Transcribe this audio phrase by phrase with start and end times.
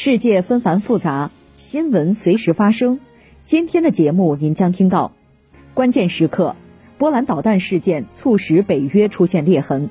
[0.00, 3.00] 世界纷繁复杂，新闻随时发生。
[3.42, 5.10] 今天的节目您将听到：
[5.74, 6.54] 关键时刻，
[6.98, 9.88] 波兰导弹事件促使北约出现裂痕；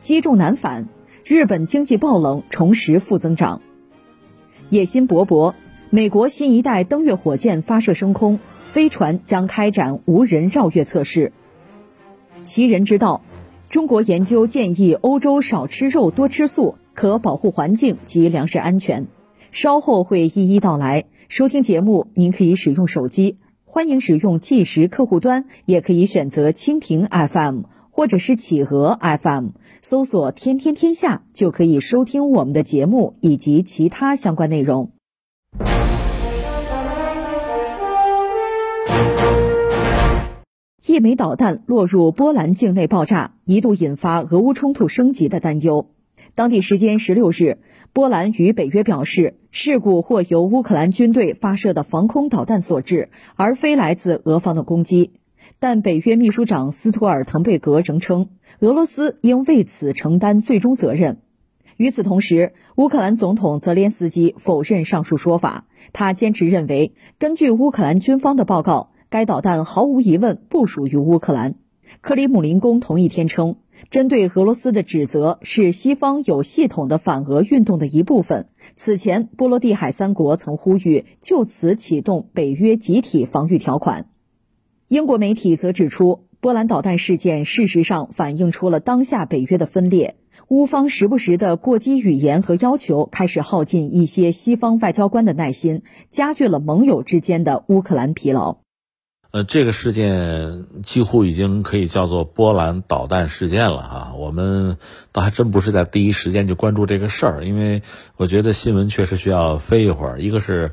[0.00, 0.90] 积重难返，
[1.24, 3.62] 日本经济爆冷重拾负增长。
[4.68, 5.54] 野心勃勃，
[5.88, 8.38] 美国新一代登月火箭发射升空，
[8.70, 11.32] 飞船将开展无人绕月测试。
[12.42, 13.22] 奇人之道，
[13.70, 19.06] 中国研究建议欧洲少吃肉多吃素，可保护环境及粮食安全。
[19.52, 21.04] 稍后会一一道来。
[21.28, 29.48] 收听节目，您可以使用手机，欢迎使用计时客户端，也可以选择蜻蜓 FM 或者是企鹅 FM。
[29.82, 34.90] 搜索“天天天下”就可以收听我们的节目以及其他相关内容。
[40.86, 45.86] 一枚导弹落入波兰境内爆炸，一度引发俄乌冲突升级的担忧。
[46.34, 47.58] 当地时间十六日，
[47.92, 55.12] 波兰与北约表示，事故或由乌克兰军队发射的防空导弹所致，而非来自俄方的攻击。
[55.58, 58.30] 但北约秘书长斯托尔滕贝格仍称，
[58.60, 61.18] 俄罗斯应为此承担最终责任。
[61.76, 71.56] 与此同时，乌克兰总统泽连斯基否认上述说法，他坚持认为，根据乌克兰军方的报告，该导弹毫无疑问不属于乌克兰。
[72.00, 73.56] 克里姆林宫同一天称，
[73.90, 78.48] 针对俄罗斯的指责是西方有系统的反俄运动的一部分。
[78.76, 84.06] 此前，波罗的海三国曾呼吁就此启动北约集体防御条款。
[84.88, 90.16] 英国媒体则指出，波兰导弹事件事实上反映出了当下北约的分裂。
[90.48, 98.61] 乌方时不时的过激语言和要求，开始耗尽一些西方外交官的耐心，加剧了盟友之间的乌克兰疲劳。
[99.32, 104.12] 呃，这个事件几乎已经可以叫做波兰导弹事件了啊！
[104.16, 104.78] 我们
[105.10, 107.82] 倒还真不是在第一时间就关注这个事儿，因为
[108.16, 110.20] 我觉得新闻确实需要飞一会儿。
[110.20, 110.72] 一个是。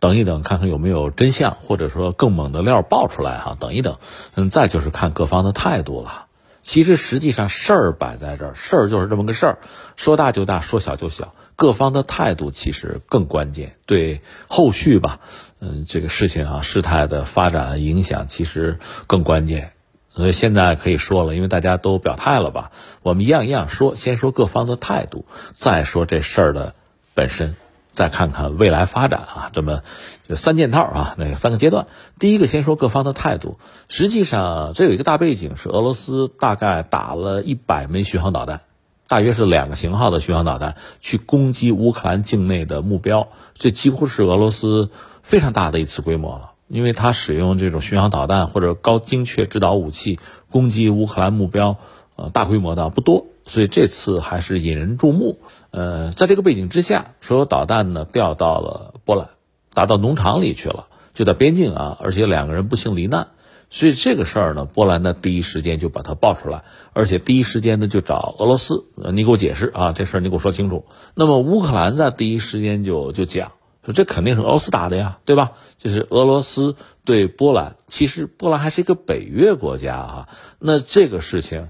[0.00, 3.56] 等一等，看看有没有真相，或者说更猛的料爆出来哈。
[3.58, 3.98] 等一等，
[4.36, 6.26] 嗯，再就是看各方的态度了。
[6.62, 9.58] 其实实际上事儿摆在这儿，事儿就是这么个事儿，
[9.96, 11.34] 说大就大，说小就小。
[11.56, 15.18] 各方的态度其实更关键，对后续吧，
[15.60, 19.72] 嗯，这个事情啊，事态的发展影响其实更关键。
[20.14, 26.74] 所以现在可以说了，因为大家都表态了吧，我们一样一样说，先说各方的态度，再说这事儿的
[27.14, 27.56] 本身。
[27.90, 29.82] 再看看未来发展啊，这么
[30.28, 31.88] 就三件套啊，那个三个阶段。
[32.20, 33.58] 第一个先说各方的态度，
[33.88, 38.60] 实际上这有一个大背景是俄罗斯大概打了一百枚巡航导弹，
[39.08, 44.90] 大约是两个型号的巡航导弹去攻击乌克兰境内的目标，这几乎是俄罗斯
[45.28, 50.18] 非常大的一次规模了，因为它使用这种巡航导弹或者高精确制导武器
[50.50, 51.76] 攻击乌克兰目标，
[52.16, 53.26] 呃，大规模的不多。
[53.44, 55.38] 所以这次还是引人注目。
[55.70, 59.28] 呃，在这个背景之下，所有导弹呢调到了波兰，
[59.74, 63.28] 打到农场里去了，就在边境啊，而且两个人不幸罹难。
[63.68, 70.86] 所以这个事儿呢，波兰呢第一时间就把它爆出来，而且第一时间呢就找俄罗斯，你给我解释啊，这事儿你给我说清楚。
[71.14, 73.52] 那么乌克兰在第一时间就就讲
[73.92, 75.52] 这肯定是俄罗斯打的呀，对吧？
[75.78, 80.28] 就是俄罗斯对波兰，其实波兰还是一个北约国家啊，
[80.58, 81.68] 那这个事情。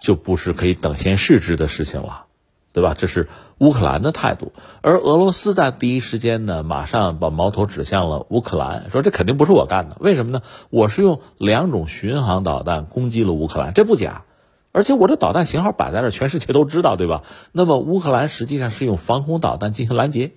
[0.00, 2.26] 就不是可以等闲视之的事情了，
[2.74, 2.94] 对吧？
[2.98, 4.52] 这是乌克兰的态度，
[4.82, 10.42] 而俄罗斯在第一时间呢，马上把矛头指向了乌克兰，说这肯定不是我干的，为什么呢？
[10.68, 14.24] 我是用两种巡航导弹攻击了乌克兰，这不假，
[14.72, 17.22] 而且我这导弹型号摆在那儿，全世界都知道，对吧？
[17.52, 20.32] 那么乌克兰实际上是用防空导弹进行拦截，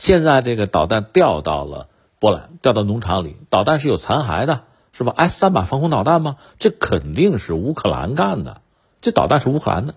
[0.00, 1.88] 现在这个导弹掉到了
[2.18, 4.62] 波兰，掉到农场里，导弹是有残骸的，
[4.92, 6.38] 是吧？S 三百防空导弹吗？
[6.58, 8.62] 这肯定是乌克兰干的。
[9.02, 9.94] 这导弹是乌克兰的，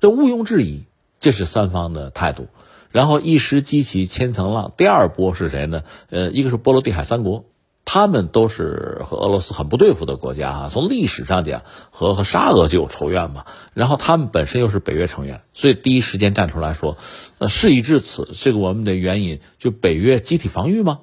[0.00, 0.84] 这毋庸置疑，
[1.20, 2.46] 这是三方的态度。
[2.90, 5.82] 然后一时激起千层浪，第二波是谁呢？
[6.08, 7.44] 呃，一个是波罗的海三国，
[7.84, 10.68] 他们都是和俄罗斯很不对付的国家啊。
[10.70, 13.44] 从历史上讲，和和沙俄就有仇怨嘛。
[13.72, 16.96] 然后他们本身又是北约成员，所以第一时间站出来说，
[17.38, 21.00] 呃，事已至此，这个我们的援引就北约集体防御吗？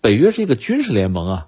[0.00, 1.46] 北约是一个军事联盟啊，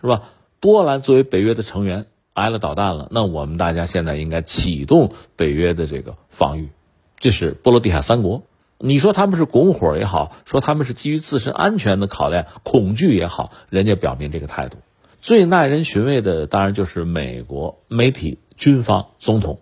[0.00, 0.22] 是吧？
[0.60, 2.06] 波兰作为北约的成员。
[2.34, 6.70] 挨了导弹了，那我们大家现在应该启动北约的这个防御，
[7.18, 8.42] 这是波罗的海三国。
[8.84, 14.78] 你说他们是拱火也好，说他们是基于自身安全的考量、恐惧也好，人家表明这个态度。
[15.20, 19.60] 最耐人寻味的，当然就是美国媒体、军方、总统，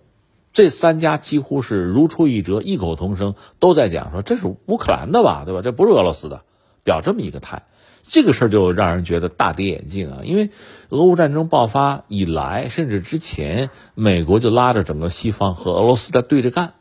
[0.55, 5.61] 这三家几乎是如出一辙，异口同声都在讲说这是乌克兰的吧，对吧？
[5.63, 6.45] 这不是俄罗斯的，
[6.83, 7.65] 表这么一个态。
[8.03, 10.21] 这个事儿就让人觉得大跌眼镜啊！
[10.25, 10.51] 因为
[10.89, 16.73] 俄乌战争爆发以来，甚至之前，美国就拉着整个西方和俄罗斯在对着干，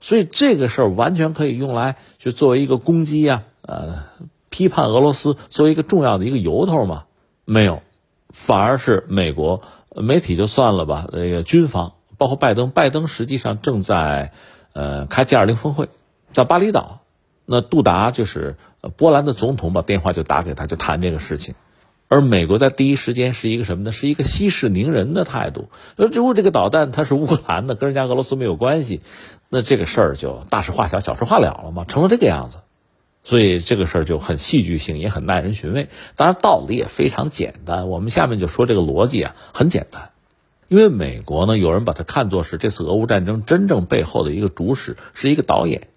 [0.00, 4.04] 所以这个事儿完全可以用来就作为一个攻击呀，呃，
[4.50, 7.04] 批判俄罗斯作为一个重要的一个由头嘛。
[7.44, 7.82] 没有，
[8.30, 9.62] 反而是美国
[9.94, 14.32] 媒体就算了吧，那个军方包括拜登，拜登实际上正在
[14.72, 15.88] 呃开 G20 峰会，
[16.32, 17.00] 在巴厘岛。
[17.46, 18.56] 那杜达就是
[18.96, 21.54] 波兰的总统，把电话就打给他，就谈这个事情。
[22.14, 23.90] 而美国在第一时间是一个什么呢？
[23.90, 25.68] 是一个息事宁人的态度。
[25.96, 29.00] 那如果这个导弹它是乌克兰的，跟人家俄罗斯没有关系，
[29.48, 32.58] 那这个事儿就大事化小，小事化了了嘛，成了这个样子。
[33.24, 35.88] 所以这个事儿就很戏剧性，也很耐人寻味。
[36.14, 37.88] 当然道理也非常简单。
[37.88, 40.10] 我们下面就说这个逻辑啊，很简单。
[40.68, 45.88] 因为美国呢，有人把它看作是这次俄乌战争真正背后的一个主使，是一个导演。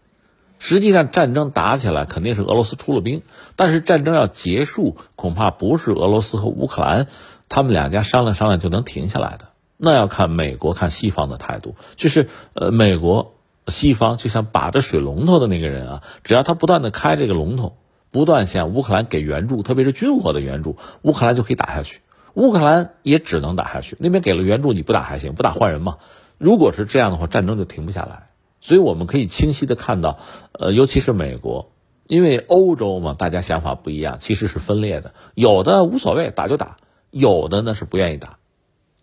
[0.59, 3.21] 实际上，战争打起来肯定是俄罗斯出了兵，
[3.56, 7.07] 但是战争要结束，恐怕不是俄罗斯和乌克兰
[7.50, 9.50] 他们两家商量商量就能停下来的。
[9.77, 13.36] 那要看美国看西方的态度，就是呃，美国
[13.68, 17.77] 西方就像把着水龙头的那个人啊，只要他不断的开这个龙头，
[18.09, 22.01] 不断向乌克兰给援助，特别是军火的援助，乌克兰就可以打下去，
[22.33, 23.95] 乌克兰也只能打下去。
[24.00, 25.98] 那边给了援助，你不打还行，不打换人嘛。
[26.39, 28.26] 如果是这样的话，战争就停不下来。
[28.59, 30.18] 所以我们可以清晰的看到，
[30.51, 31.71] 呃，尤其是美国，
[32.07, 35.13] 因为欧洲嘛，大家想法不一样，其实是分裂的。
[35.36, 36.77] 有的无所谓，打就打；
[37.12, 38.38] 有的呢是不愿意打。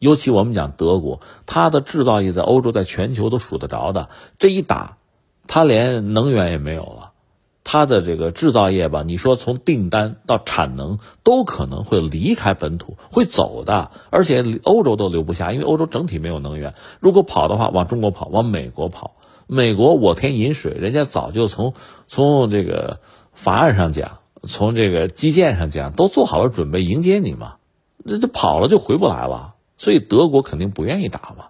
[0.01, 4.11] 尤其我们讲德国，它的制造业在欧洲、在全球都数得着的。
[4.39, 4.99] 这一打，
[5.47, 7.12] 它连能源也没有了，
[7.62, 13.93] 它的这个制造业吧，你说从订单到产能都可能会离开本土，会走的。
[14.11, 16.75] 而且欧洲都留不下，因为欧洲整体没有能源。
[17.01, 19.12] 如果跑的话，往中国跑，往美国跑。
[19.46, 21.75] 美国我田饮水，人家早就从
[22.06, 23.00] 从这个
[23.32, 27.56] 法案上讲，从这个基建上讲，都做好了准备迎接你嘛。
[28.06, 31.46] 这这跑了就回不来了，所以德国肯定不愿意打嘛。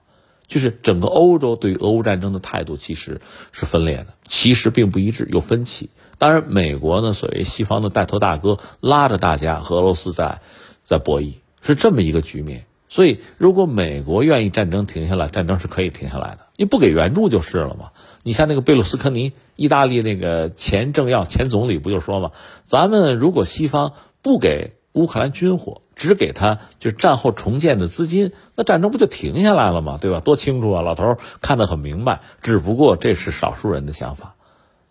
[0.46, 3.20] 就是整个欧洲对俄乌战争的态度其实
[3.50, 5.88] 是分裂的，其实并不一致，有分歧。
[6.19, 10.43] 当然，美国呢，所谓西方的带头大哥，拉着大家和俄罗斯在
[10.82, 11.32] 在博弈，
[11.62, 12.67] 是这么一个局面。
[12.88, 16.44] 所以，如果美国愿意战争停下来，战争是可以停下来的。
[16.56, 17.91] 你不给援助就是了嘛。
[18.23, 22.31] 你像那个贝鲁斯科尼，意大利那个前政要、前总理不就说嘛，
[22.62, 23.93] 咱们如果西方
[24.23, 29.99] 不给乌克兰军火，只给他就战后重建的资金，那战争不就停下来了吗？
[30.01, 30.21] 对吧？
[30.21, 30.83] 多清楚啊！
[30.83, 32.21] 老头看得很明白。
[32.41, 34.37] 只不过这是少数人的想法。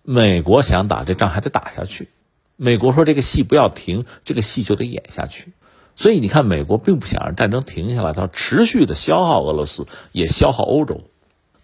[0.01, 2.09] 美国想打这仗还得打下去。
[2.57, 5.53] 美国说这个戏不要停，这个戏就得演下去。
[5.95, 11.01] 所以你看，美国并不想让战争停下来，它持续的消耗俄罗斯，也消耗欧洲。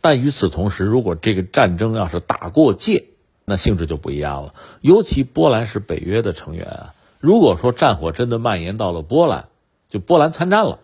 [0.01, 3.05] 但与此同时，如果这个战争要是打过界，
[3.45, 4.53] 那性质就不一样了。
[4.81, 9.49] 尤其波兰是北约的成员啊，如果说战火真的蔓延到了波兰，
[9.89, 10.79] 就波兰参战了，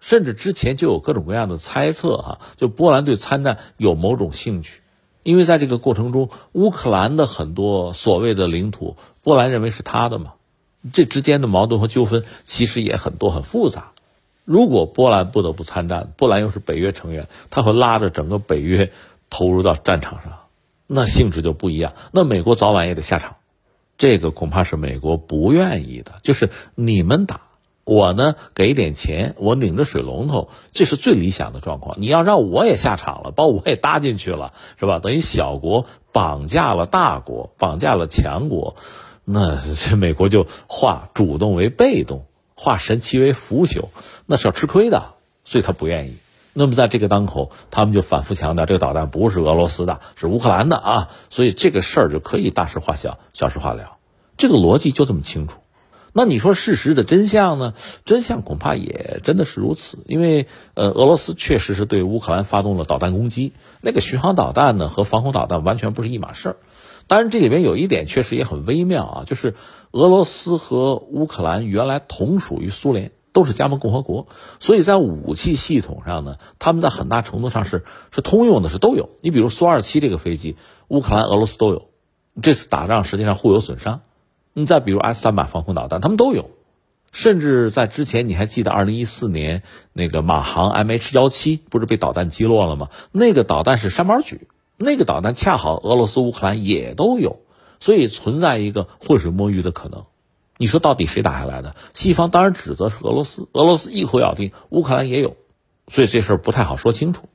[0.00, 4.80] 甚至之前就有各种各样的猜测哈，就波兰对参战有某种兴趣，
[5.24, 10.34] 因为在这个过程中，乌克兰的很多所谓的领土，波兰认为是他的嘛。
[10.92, 13.92] 这之间的矛盾和纠纷其实也很多很复杂。
[14.44, 18.92] 如果波兰不得不参战，波兰又是北约成员，他会拉着整个北约
[19.30, 20.32] 投入到战场上，
[20.86, 21.94] 那性质就不一样。
[22.12, 23.36] 那美国早晚也得下场，
[23.96, 26.12] 这个恐怕是美国不愿意的。
[26.22, 27.40] 就是你们打
[27.84, 32.00] 我呢，给点钱，我拧着水龙头，这是最理想的状况。
[32.00, 34.98] 你要让我也下场了，把我也搭进去了， 是吧？
[34.98, 38.76] 等于小国绑架了大国，绑架了强国。
[39.24, 43.88] 那这美国就化主动为被动，化神奇为腐朽，
[44.26, 46.16] 那是要吃亏的，所以他不愿意。
[46.52, 53.96] 那么在这个当口，他们就反复强调，这个导弹不是俄罗斯的，是乌克兰的啊，所以这个事儿就可以大事化小，小事化了，
[54.36, 55.58] 这个逻辑就这么清楚。
[56.16, 57.74] 那你说事实的真相呢？
[58.04, 66.56] 真相恐怕也真的是如此，因为呃，俄罗斯确实是对乌克兰发动了导弹攻击，那个巡航导弹呢和防空导弹完全不是一码事儿。
[67.08, 69.56] 当然，这里边有一点确实也很微妙啊，就是
[69.94, 74.26] 俄罗斯和乌克兰原来同属于苏联，都是加盟共和国，
[74.58, 79.08] 所以在武器系统上呢，他们在很大程度上是是通用的，是都有。
[79.20, 80.56] 你比如苏二七这个飞机，
[80.88, 81.90] 乌克兰、俄罗斯都有，
[82.42, 84.00] 这次打仗实际上互有损伤。
[84.52, 86.50] 你再比如 S 三百防空导弹，他们都有，
[87.12, 92.88] 甚至在之前你还记得二零一四年那个马航 MH 幺七不是被导弹击落了吗？
[93.12, 94.40] 那个导弹是山毛榉。
[94.76, 97.38] 那个导弹恰好俄罗斯、乌克兰也都有，
[97.80, 100.04] 所以存在一个浑水摸鱼的可能。
[100.56, 101.74] 你说到底谁打下来的？
[101.92, 105.36] 西方当然指责是俄罗斯，俄罗斯一口咬定乌克兰也有，
[105.88, 107.28] 所以这事儿不太好说清楚。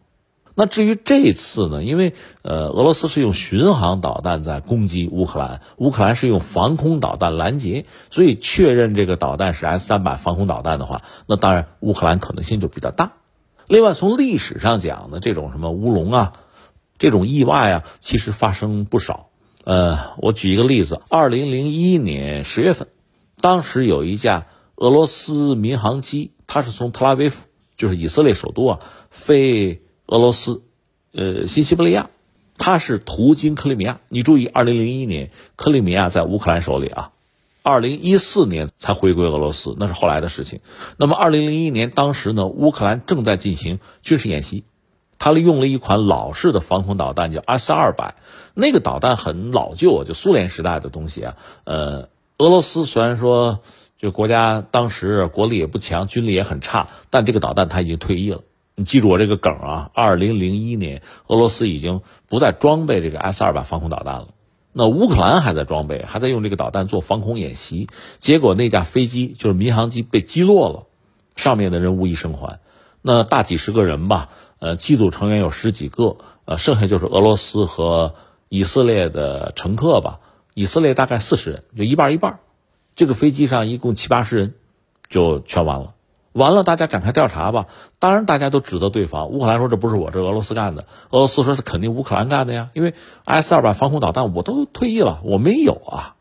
[0.56, 1.84] 那至于这次呢？
[1.86, 13.14] 因为呃，俄罗斯是用巡航导弹在攻击乌克兰，乌克兰是用防空导弹拦截，所以确认这个导弹是 S 三百防空导弹的话，那当然乌克兰可能性就比较大。
[13.68, 16.34] 另外，从历史上讲呢，这种什么乌龙啊，
[16.98, 19.29] 这种意外啊，其实发生不少。
[19.70, 22.88] 呃，我举一个例子，二零零一年十月份。
[23.40, 27.46] 当时有一架俄罗斯民航机，它是从特拉维夫，
[27.78, 28.80] 就是以色列首都啊，
[29.12, 30.64] 飞俄罗斯，
[31.12, 32.10] 呃，新西伯利亚，
[32.58, 34.00] 它是途经克里米亚。
[34.08, 37.12] 你注意，二零零一年克里米亚在乌克兰手里啊，
[37.62, 40.62] 二零一四年才回归俄罗斯，那是后来的事情。
[40.98, 44.64] 那么二零零一年当时呢，乌克兰正在进行军事演习，
[45.20, 48.16] 他利用了一款老式的防空导弹，叫 S 二百，
[48.56, 51.36] 那个导弹很老旧，就苏联时代的东西啊，
[51.66, 52.10] 呃。
[52.42, 53.60] 俄罗斯虽然说，
[53.98, 58.44] 就国家当时国力也不强，军力也很差，但这个导弹它已经退役了。
[58.76, 59.92] 你记住我这个梗啊！
[59.94, 62.00] 二零零一年，俄罗斯已经
[62.30, 64.30] 不再装备这个 S 二百防空导弹了。
[64.72, 67.90] 那乌克兰还在装备，还在用这个导弹做防空演习。
[68.20, 70.88] 结果那架飞机就是民航机被击落了，
[71.36, 72.62] 上面的人无一生还。
[73.02, 78.16] 那大几十个人吧，呃，机组成员有十几个，呃，剩下就是俄罗斯和
[78.50, 80.20] 以色列的乘客吧。
[80.54, 82.40] 以色列大概四十人，就一半一半
[82.96, 84.54] 这个飞机上一共七八十人，
[85.10, 85.96] 就全完了。
[86.34, 87.68] 完了，大家展开调查吧。
[87.98, 89.30] 当然，大家都指责对方。
[89.30, 90.84] 乌克兰说这不是我，这俄罗斯干的。
[91.10, 96.16] 俄罗斯说是肯定乌克兰干的呀，因为 S 二百防空导弹我都退役了，我没有啊。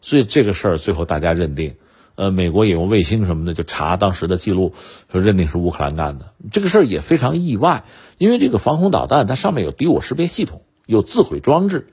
[0.00, 1.76] 所以这个事儿最后大家认定，
[2.16, 4.74] 呃，美国也用卫星什么的就查当时的记录，
[5.10, 6.32] 说认定是乌克兰干的。
[6.52, 7.84] 这个事儿也非常意外，
[8.18, 11.88] 因为这个防空导弹它上面有敌我识别系统，有自毁装置。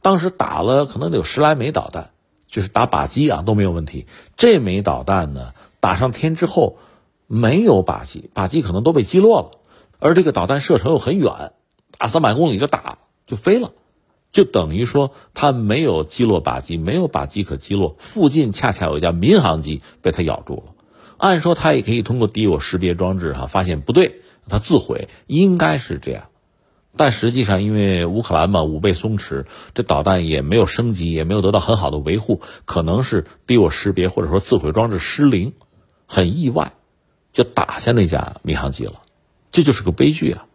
[0.00, 2.10] 当时打了可能得有十来枚导弹，
[2.46, 4.06] 就是打靶机啊都没有问题。
[4.36, 6.78] 这枚导弹呢打上天之后
[7.26, 9.50] 没有靶机，靶机可能都被击落了。
[9.98, 11.52] 而这个导弹射程又很远，
[11.98, 13.72] 打三百公里就打就飞了，
[14.30, 17.96] 就等于说它没有击落靶机，没有靶机可击落。
[17.98, 20.74] 附近恰恰有一架民航机被它咬住了。
[21.16, 26.24] 按说它也可以通过敌我识别装置哈发现不对，它自毁，应该是这样。
[26.96, 35.52] 但实际上，因为乌克兰嘛武备松弛，这导弹也没有升级，也没有得到很好的维护，可能是敌我识别或者说自毁装置失灵，
[36.06, 36.72] 很意外，
[37.32, 39.02] 就打下那架民航机了，
[39.52, 40.46] 这就是个悲剧啊！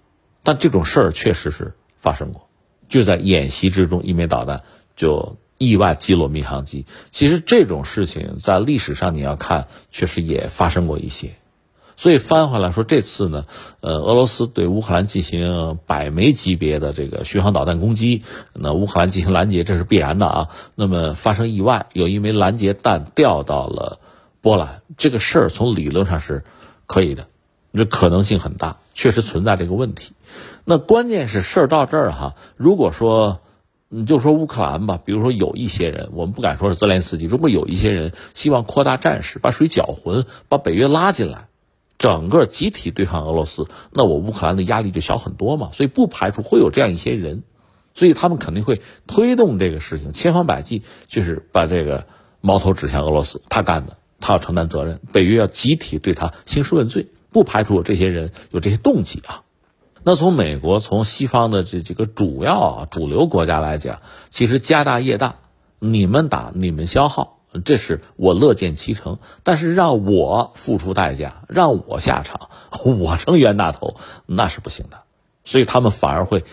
[0.43, 2.49] 但这种事儿确实是发生过，
[2.93, 4.61] 就在演习之中，一枚导弹
[4.95, 6.85] 就意外击落民航机。
[7.09, 11.31] 其实这种事情在历史上你要看，确实也发生过一些。
[11.95, 13.47] 所以翻回来说，这次呢，
[13.81, 18.21] 呃，俄罗斯对乌克兰进行百枚级别的这个巡航导弹攻击，
[18.53, 20.49] 那乌克兰进行拦截，这是必然的啊。
[20.75, 23.99] 那么发生意外，有一枚拦截弹掉到了
[24.39, 26.43] 波兰，这个事儿从理论上是
[26.85, 27.27] 可以的，
[27.73, 30.13] 这可能性很大，确实存在这个问题。
[30.65, 33.41] 那关键是事儿到这儿哈，如果说
[33.89, 41.47] 你就说乌克兰吧，比如说有一些人，我们不敢说是泽连斯基，如果有一些人希望扩大战事，把水搅浑，把北约拉进来。
[41.99, 47.43] 整个集体对抗俄罗斯，那我乌克兰的压力就小很多嘛，所以不排除会有这样一些人，
[47.93, 52.07] 所以他们肯定会推动这个事情，千方百计就是把这个
[52.41, 59.43] 矛头指向俄罗斯，他干的，他要承担责任，北约要集体对他兴师问罪，不排除这些人有这些动机啊。
[60.05, 65.35] 那从美国、从西方的这几个主要主流国家来讲，其实家大业大，
[65.79, 67.39] 你们打你们消耗。
[67.63, 72.49] 这是我乐见其成，但是让我付出代价，让我下场，
[72.83, 73.95] 我成冤大头，
[74.25, 75.03] 那是不行的。
[75.45, 76.45] 所以他们反而会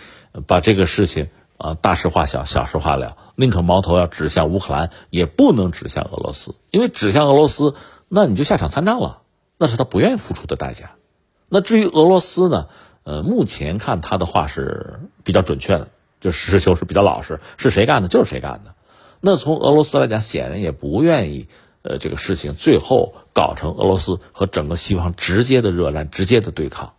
[0.46, 7.74] 把这个事情啊大事化小，小事化了，宁可矛头要指向乌克兰，也不能指向俄罗斯，因为指向俄罗斯，
[8.08, 9.22] 那你就下场参战了，
[9.56, 10.90] 那是他不愿意付出的代价。
[11.48, 12.68] 那至于俄罗斯呢？
[13.04, 15.88] 呃，目前看他的话是比较准确的，
[16.20, 18.74] 就实事求是，比较老实，是谁干的就是谁干的。
[19.20, 21.48] 那从俄罗斯来讲，显然也不愿意，
[21.82, 26.92] 呃，这个事情最后搞成俄罗斯和整个西方直接的热战、直接的对抗。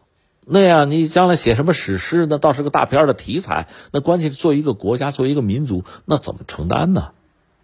[0.43, 3.67] 那样你将来写什么史诗，那倒是个大片的题材。
[3.91, 7.11] 那关键作为一个国家，作为一个民族，那怎么承担呢？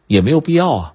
[0.06, 0.94] 也没有必要啊。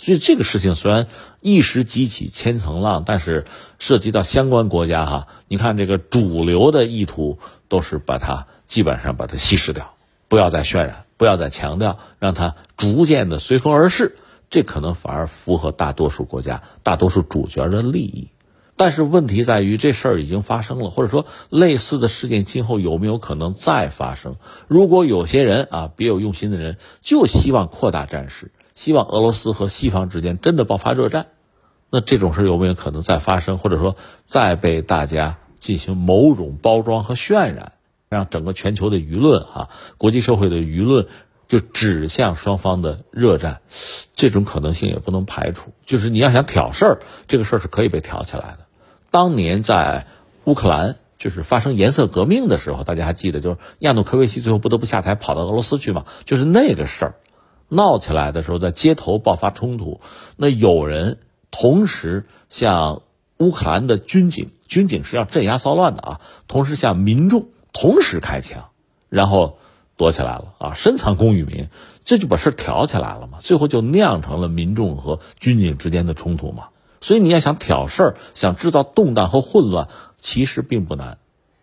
[0.00, 1.08] 所以这个事情虽然
[1.40, 3.44] 一时激起千层浪，但是
[3.78, 7.38] 涉及到相关国家哈，你看这个主流的意图
[7.68, 9.94] 都是把它基本上把它稀释掉，
[10.28, 11.04] 不要再渲染。
[11.18, 14.16] 不要再强调，让它逐渐的随风而逝，
[14.48, 18.30] 这可能反而符合大多数国家、大多数主角的利益。
[18.74, 24.36] 但是问题在于，这事儿已经发生了，或者说类似的事件今后有没有可能再发生？
[24.66, 31.26] 如果有些人啊，别有用心的人，就希望扩大战事，希望俄罗斯和西方之间真的爆发热战，
[31.90, 33.58] 那这种事有没有可能再发生？
[33.58, 33.94] 或者说
[34.24, 37.72] 再被大家进行某种包装和渲染，
[38.08, 39.68] 让整个全球的舆论啊，
[39.98, 41.08] 国际社会的舆论
[41.46, 43.60] 就指向双方的热战，
[44.14, 45.72] 这种可能性也不能排除。
[45.84, 48.60] 就是你要想挑事儿，这个事儿是可以被挑起来的。
[49.10, 50.06] 当年在
[50.44, 56.06] 乌克兰就是发生颜色革命的时候，大家还记得，就是亚努科维奇最后不得不下台跑到俄罗斯去嘛？
[56.24, 57.14] 就是那个事儿
[57.70, 60.00] 闹起来的时候，在街头爆发冲突，
[60.36, 61.18] 那有人
[61.50, 63.00] 同时向
[63.38, 68.70] 乌克兰的军警，军警是要镇压骚乱的啊，同时向民众同时开枪，
[69.08, 69.58] 然后
[69.96, 71.68] 躲起来了啊，深藏功与名，
[72.04, 76.68] 这就把事挑起来了嘛，最后就酿成了民众和军警之间的冲突嘛。
[77.00, 81.16] 所以你要想挑事儿，想制造动荡和混乱，其实并不难，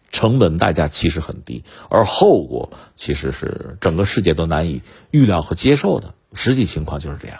[0.10, 6.14] 成本代价其实很低，而后果其实是整个世界都难以预料和接受的。
[6.34, 7.40] 实际情况就是这样。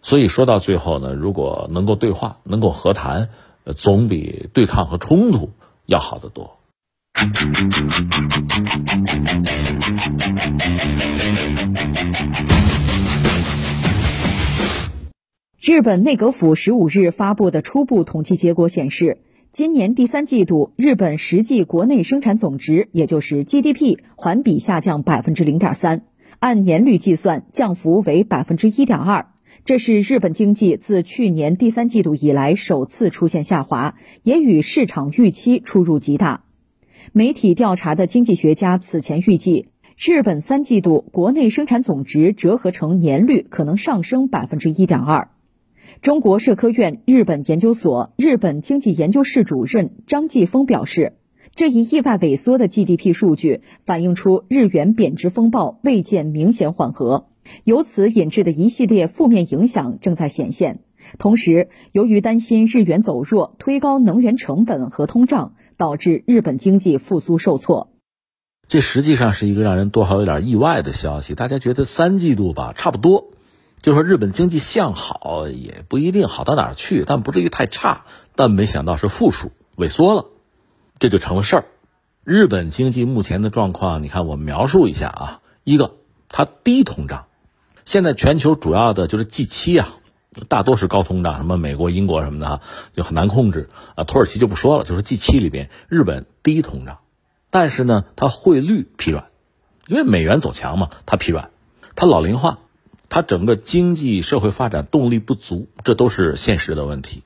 [0.00, 3.30] 所以说到最后呢，如果能够对话，能够和谈，
[3.76, 5.52] 总比对抗和冲突
[5.86, 6.56] 要好得多。
[15.60, 19.18] 日本内阁府十五日发布的初步统计结果显示，
[19.58, 26.02] 今年第三季度日本实际国内生产总值，也就是 GDP，环比下降百分之零点三，
[26.38, 29.26] 按年率计算，降幅为百分之一点二。
[29.64, 36.44] 这是日本经济自去年第三季度以来首次出现下滑，也与市场预期出入极大。
[37.12, 45.30] 媒体调查的经济学家此前预计，日本三季度国内生产总值折合成年率可能上升百分之一点二。
[46.02, 51.14] 中国社科院日本研究所日本经济研究室主任张继峰表示，
[51.54, 57.26] 这一意外萎缩的 GDP 数据反映出日元贬值风暴未见明显缓和，
[57.64, 60.80] 由此引致的一系列负面影响正在显现。
[61.18, 67.90] 同时，由于担心日元走弱推高能源成本和通胀，导致日本经济复苏受挫。
[68.68, 71.34] 这实际上是一个让人多少有点意外的消息。
[71.34, 73.30] 大家觉得三季度吧，差不多。
[73.82, 78.04] 就说日本经济向好也不一定好到哪儿去，但不至于太差。
[78.34, 80.26] 但没想到是负数萎缩了，
[80.98, 81.64] 这就成了事儿。
[82.24, 85.40] 日本经济目前的状况，你看我描述一下啊。
[85.64, 85.96] 一个，
[86.28, 87.26] 它低通胀。
[87.84, 89.94] 现在全球主要的就是 G 七啊，
[90.48, 92.60] 大多是高通胀，什么美国、英国什么的
[92.96, 94.04] 就很难控制啊。
[94.04, 96.98] 土耳其就不说了，就是 G 七里边日本低通胀，
[97.50, 99.26] 但是呢，它汇率疲软，
[99.86, 101.50] 因为美元走强嘛，它疲软，
[101.94, 102.58] 它老龄化。
[103.08, 107.22] 它整个经济社会发展动力不足，这都是现实的问题。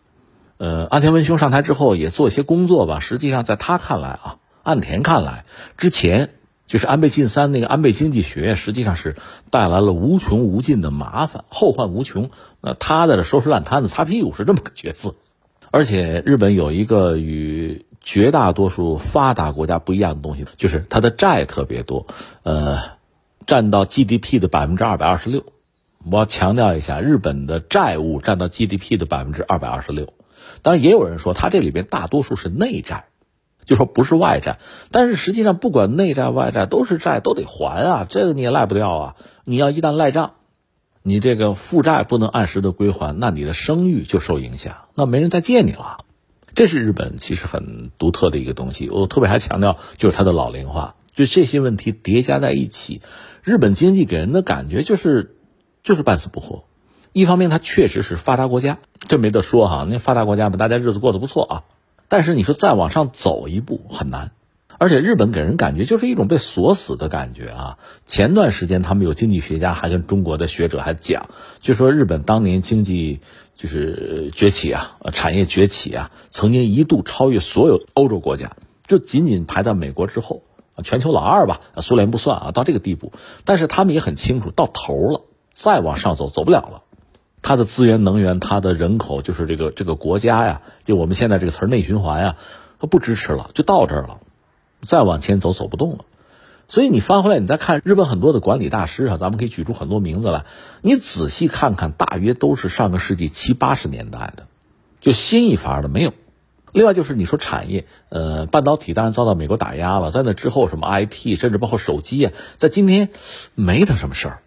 [0.59, 3.01] 呃，安田文雄上台之后也做一些工作吧。
[3.01, 5.45] 实际上，在他看来啊，岸田看来，
[5.77, 6.31] 之前
[6.69, 9.17] 就是安倍晋三那个安倍经济学，实际上是
[9.51, 12.31] 带来了无穷无尽的麻烦，后患无穷。
[12.61, 15.17] 那他在这收拾烂摊子、擦屁股是这么个角色。
[15.73, 22.07] 而且，日本有一个与绝大多数发达国家不一样的东西，就是它的债特别多，
[22.45, 22.79] 呃，
[23.47, 25.45] 占到 GDP 的百分之二百二十六。
[26.11, 30.15] 我要强调一下，日本的债务占到 GDP 的百分之二百二十六。
[30.63, 33.05] 当然，也有人说它这里边大多数是内债，
[33.65, 34.59] 就说不是外债。
[34.91, 39.17] 但是实际上，不管内债外债都是债，都得还啊，这个你也赖不掉啊。
[39.45, 40.33] 你要一旦赖账，
[41.05, 45.99] 你这个负债不能按时的归还，那你的声誉就受影响，那没人再借你了。
[46.55, 48.91] 这是日本其实很独特的一个东西。
[48.91, 53.03] 我特别还强调，就是它的老龄化，就这些问题叠加在一起，
[53.45, 55.37] 日本经济给人的感觉就是。
[55.83, 56.65] 就是半死不活，
[57.13, 59.87] 一方面它确实是发达国家，这没得说哈。
[59.89, 61.65] 那发达国家嘛，大家日子过得不错啊。
[62.09, 64.31] 但是你说再往上走一步很难，
[64.79, 67.79] 而且日本给人感觉就是一种被锁死的感觉啊。
[68.07, 73.21] 前段时间他们有经济学家还跟中国的学者还讲，就说日本当年经济
[73.57, 80.43] 就是崛起啊，产业崛起啊，曾经一度超越所有欧洲国家，就仅仅排在美国之后，
[80.85, 83.13] 全球老二吧，苏联不算啊，到这个地步。
[83.45, 85.23] 但是他们也很清楚，到头了。
[85.53, 86.83] 再往上走，走不了了。
[87.43, 92.37] 它的资源、能源，它的人口，就是这个这个国家呀，就我们现在这个词儿“内循环”呀，
[92.79, 94.21] 它不支持了，就到这儿了。
[94.81, 96.05] 再往前走，走不动了。
[96.69, 100.45] 所以你翻回来，你再看日本很多的管理大师啊，咱们可以举出很多名字来。
[100.81, 104.47] 你仔细看看，大约都是上个世纪七八十年代的，
[105.01, 106.15] 就新一伐的没有。
[106.73, 113.11] 另外就是你说产业，呃，半导体当然遭到美国打压了，在那之后什么 IT，甚至包括手机啊，在今天
[113.55, 114.43] 没他什么事儿。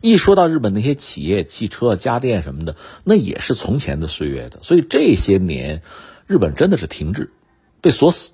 [0.00, 4.60] 一说到日本那些企业、汽车、家电什么的，那也是从前的岁月的。
[4.62, 5.82] 所以这些年，
[6.26, 7.30] 日本真的是停滞，
[7.80, 8.32] 被锁死，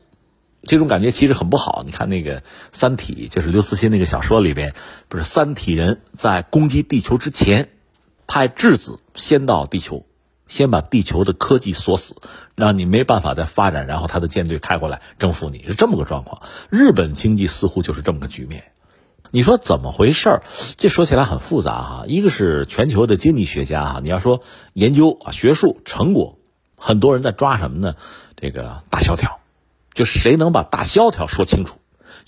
[0.63, 1.83] 这种感觉其实很不好。
[1.85, 4.75] 你看那个《三体》，就是刘慈欣那个小说里边，
[5.09, 7.71] 不是三体人在攻击地球之前，
[8.27, 10.07] 派质子先到地球。
[10.47, 12.17] 先把地球的科技锁死，
[12.55, 16.43] 让你没办法再发展，然后他的舰队开过来征服你，是这么个状况。
[16.69, 18.65] 日本经济似乎就是这么个局面。
[19.35, 20.43] 你说怎么回事儿？
[20.77, 22.05] 这说起来很复杂哈。
[22.07, 24.43] 一个是全球的经济学家哈，你要说
[24.75, 26.39] 研究啊学术成果，
[26.77, 27.97] 很多人在抓什么呢？
[28.37, 29.41] 这个大萧条，
[29.93, 31.79] 就谁能把大萧条说清楚？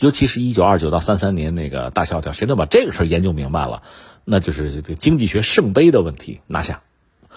[0.01, 3.85] 尤其是一九二九到三三年那个大萧条，谁能把这个事儿研究明白了，
[4.25, 6.83] 那就是这个经济学圣杯的问题拿下。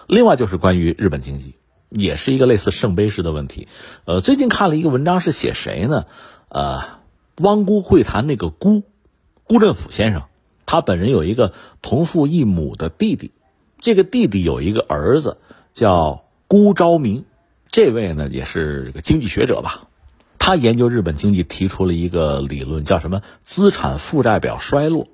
[0.07, 1.53] 另外就是关于日本经济，
[1.89, 3.67] 也是一个类似圣杯式的问题。
[4.05, 6.07] 呃，最近看了一个文章，是写谁呢？
[6.47, 6.85] 呃，
[7.37, 8.81] 汪辜会谈那个辜，
[9.49, 10.25] 辜振甫先生，
[10.67, 13.31] 他本人有一个同父异母的弟弟，
[13.79, 15.39] 这个弟弟有一个儿子
[15.73, 17.25] 叫辜昭明，
[17.71, 19.87] 这位呢也是个经济学者吧，
[20.37, 23.23] 他研究日本经济提出了一个理论，叫什么？
[23.41, 25.07] 资产负债表衰落，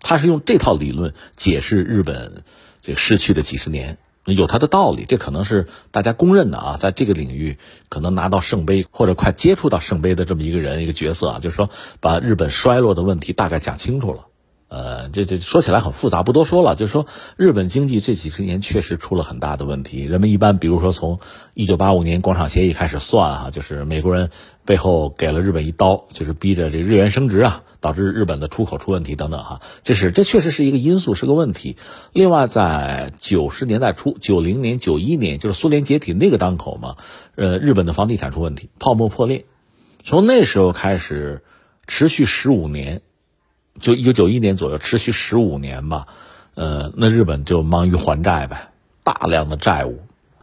[0.00, 2.42] 他是用这套理论解释日本
[2.80, 3.98] 这个失去的几十年。
[4.26, 7.58] 有他的道理，这可能是大家公认的啊，在这个领域
[7.88, 11.68] 可能拿到圣杯或者快接触到圣杯的这么一个人一个角色啊，就是说
[12.00, 14.26] 把日本衰落的问题大概讲清楚了。
[14.74, 16.74] 呃，这这说起来很复杂，不多说了。
[16.74, 17.06] 就是说，
[17.36, 20.00] 日本经济这几十年确实出了很大的问题。
[20.00, 21.20] 人们一般，比如说从
[21.54, 24.30] 一九八五年广场协议开始算啊，就是美国人
[24.64, 29.60] 背后给了日本一刀，就是逼着这日元升值啊，导致日本的出口出问题等等哈。
[29.84, 31.76] 这是这确实是一个因素，是个问题。
[32.12, 36.96] 另外，在九十年代初，九零年、九一年，就是苏联解体那个当口嘛，
[37.36, 39.44] 呃，日本的房地产出问题，泡沫破裂，
[40.02, 41.44] 从那时候开始，
[41.86, 43.02] 持续十五年。
[43.80, 46.06] 就一九九一年左右，持续十五年吧，
[46.54, 48.70] 呃，那日本就忙于还债呗，
[49.02, 50.00] 大量的债务，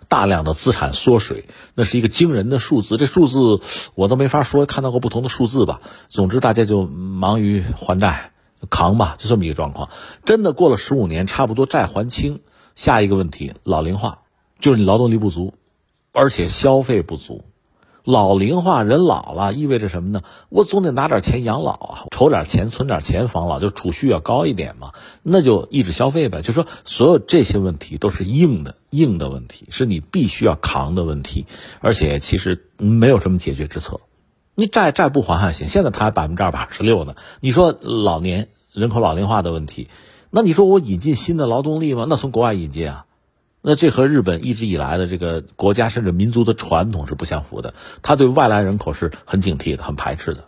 [0.10, 2.98] 大量的资产缩水，那是一个惊人的数字。
[2.98, 3.62] 这数字
[3.96, 5.82] 我都没法说，看到过不同的数字吧。
[6.10, 8.32] 总之，大家就忙于还债，
[8.70, 9.90] 扛吧，就这么一个状况。
[10.26, 12.42] 真的过了十五年，差不多债还清，
[12.76, 14.24] 下一个问题，老龄化，
[14.60, 15.54] 就是你劳动力不足，
[16.12, 17.46] 而且消费不足。
[18.04, 20.22] 老龄化人老了，意味着什么呢？
[20.50, 24.94] 我总得拿点钱养老啊，筹点钱存点钱防老，就储蓄要高一点嘛。
[25.22, 26.42] 那就抑制消费呗。
[26.42, 31.46] 就说所有这些问题都是硬的，硬的问题是你必须要扛的问题，
[31.80, 34.00] 而且其实没有什么解决之策。
[34.56, 37.16] 你债债不还还行，现在它还百分之二百十六呢。
[37.40, 39.90] 你说老年人口老龄化的问题，
[40.30, 42.06] 那你说我引进新的劳动力吗？
[42.10, 43.06] 那从国外引进啊。
[43.62, 50.46] 那这和日本一直以来的这个国家甚至民族的传统是不相符的，他对外来人口是很警惕的、很排斥的。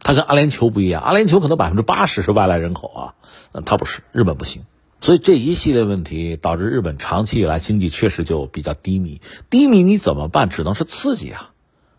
[0.00, 3.14] 他跟阿联酋不一样，阿联酋可能百分之八十是外来人口啊，
[3.52, 4.62] 那他不是，日本不行。
[5.00, 9.20] 所以这一系列问题导致日本长期以来经济确实就比较低迷。
[9.50, 10.48] 低迷你怎么办？
[10.48, 11.50] 只能是刺激啊！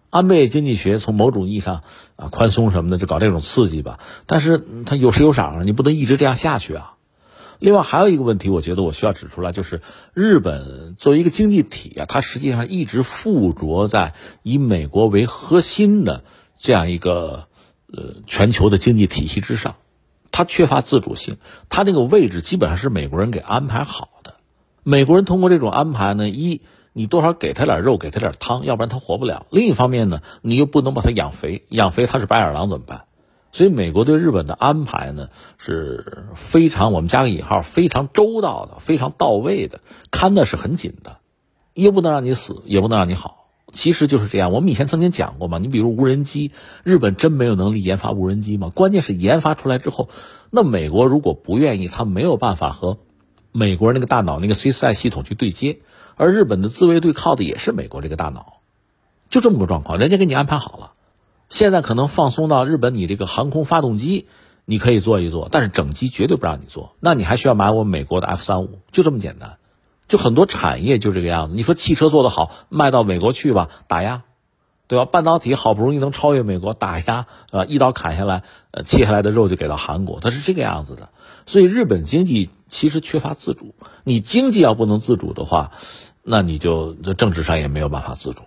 [0.10, 1.84] 安倍经济学从某种意义上
[2.16, 4.00] 啊宽松什么的，就搞这种刺激吧。
[4.26, 6.95] 但是它有时有赏啊，你不能一直这样下去啊。
[7.60, 9.82] 另外还有一个问题，我觉得我需要指出来，就是
[10.14, 14.14] 日本作为一个经济体啊，它实际上一直附着在
[14.44, 16.24] 以美国为核心的
[16.58, 17.48] 这样一个
[17.88, 19.76] 呃全球的经济体系之上，
[20.32, 21.38] 它缺乏自主性，
[21.70, 24.36] 它那个位置基本上是美国人给安排好的。
[24.84, 26.62] 美国人通过这种安排呢，一
[26.94, 33.06] 你多少给他点肉，给他点汤，要不然他活不了；另一方面呢，你又不能把他养肥，养肥他是白眼狼怎么办？
[33.56, 39.80] 所以，美国对日本的安排呢是非常，我们加个引号，非常周到的，非常到位的，
[40.12, 41.20] 看的是很紧的，
[41.74, 44.52] 又不能让你死，也不能让你好，其实就是这样。
[44.52, 46.52] 我们以前曾经讲过嘛，你比如无人机，
[46.84, 48.72] 日本真没有能力研发无人机吗？
[48.76, 50.10] 关键是研发出来之后，
[50.50, 52.98] 那美国如果不愿意，他没有办法和
[53.54, 55.80] 美国那个大脑那个 C 四 I 系统去对接，
[56.18, 58.58] 而日本的自卫队靠的也是美国这个大脑，
[59.30, 60.92] 就这么个状况，人家给你安排好了。
[61.56, 64.28] 现在可能放松到日本，你这个航空发动机
[64.66, 66.98] 你可以做一做，但是整机绝对不让你做。
[67.00, 69.56] 那你还需要买我美国的 F 三五，就这么简单。
[70.10, 71.56] 就很多产业就这个样子。
[71.56, 74.24] 你说汽车做得好，卖到美国去吧，打压，
[74.90, 75.06] 对吧？
[75.06, 81.08] 半导体好不容易能超越美国，打压，呃，一刀砍下来，呃，切下来的肉就给到韩国，它是这个样子的。
[81.46, 83.74] 所以日本经济其实缺乏自主。
[84.04, 85.72] 你经济要不能自主的话，
[86.22, 88.42] 那你就政治上也没有办法自主。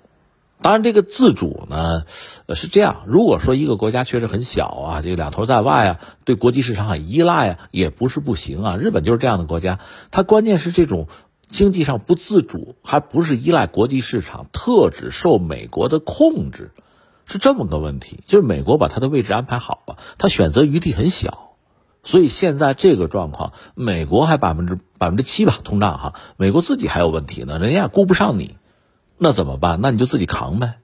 [0.61, 2.03] 当然，这个自主呢，
[2.47, 3.03] 呃，是这样。
[3.07, 8.77] 如果说一个国家确实很小啊，这个两头在外啊，对国际市场很依赖啊，也不是不行啊。
[8.77, 9.79] 日本就是这样的国家，
[10.11, 11.07] 它关键是这种
[11.47, 16.73] 经济上不自主，还不是依赖国际市场，特指受美国的控制，
[17.25, 18.18] 是这么个问题。
[18.27, 21.55] 就是美国把它的位置安排好了，它选择余地很小，
[22.03, 28.57] 所以现在这个状况，美国还百分之百分之七吧通胀哈，美国自己还有问题呢，人家顾不上你。
[29.18, 29.81] 那怎么办？
[29.83, 30.74] 那你就自己扛呗。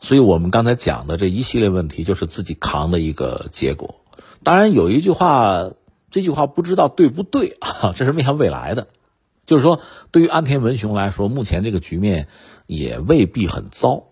[0.00, 3.96] 所以我们刚才讲的这一系列问题，就是自己扛的一个结果。
[4.42, 5.70] 当然有一句话，
[6.10, 7.92] 这句话不知道对不对啊？
[7.94, 8.88] 这是面向未来的，
[9.44, 12.28] 就是说，对于安田文雄来说，目前这个局面
[12.66, 14.04] 也未必很糟。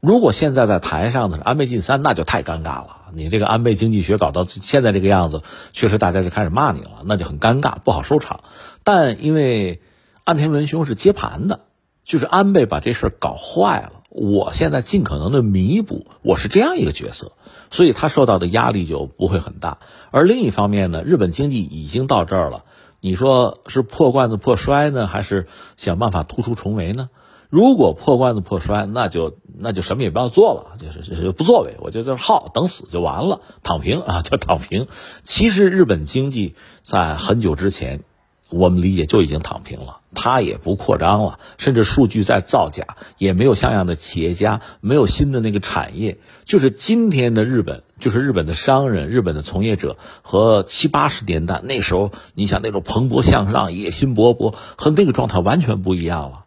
[0.00, 2.96] 如果现在在台上的是安倍晋三，那就太尴尬了。
[3.12, 5.42] 你这个安倍经济学搞到现在这个样子，
[5.72, 8.42] 确实大家就开始骂你了，那就很尴尬，不好收场。
[8.82, 9.80] 但因为
[10.24, 11.60] 安田文雄是接盘的，
[12.04, 17.32] 就是安倍把这事儿搞坏了，我现在尽可能的弥补，我是这样一个角色，
[17.70, 19.78] 所以他受到的压力就不会很大。
[20.10, 22.64] 而另一方面呢，日本经济已经到这儿了，
[23.00, 27.10] 你说是破罐子破摔呢，还是想办法突出重围呢？
[27.48, 34.86] 如果破罐子破摔，那就那就什么也不要做了，就是就是不作为，我就就是耗等死就完了，躺平啊，叫躺平。
[35.24, 38.04] 其实日本经济在很久之前，
[38.50, 46.18] 我们理解就已经躺平了，它也不扩张了，甚至数据在造假，也没有像样的企业家，没有新的那个产业。
[46.44, 56.46] 就是今天的日本，就是日本的商人、日本的从业者和七八十年代那时候，你想那种蓬勃向上、野心勃勃和那个状态完全不一样了。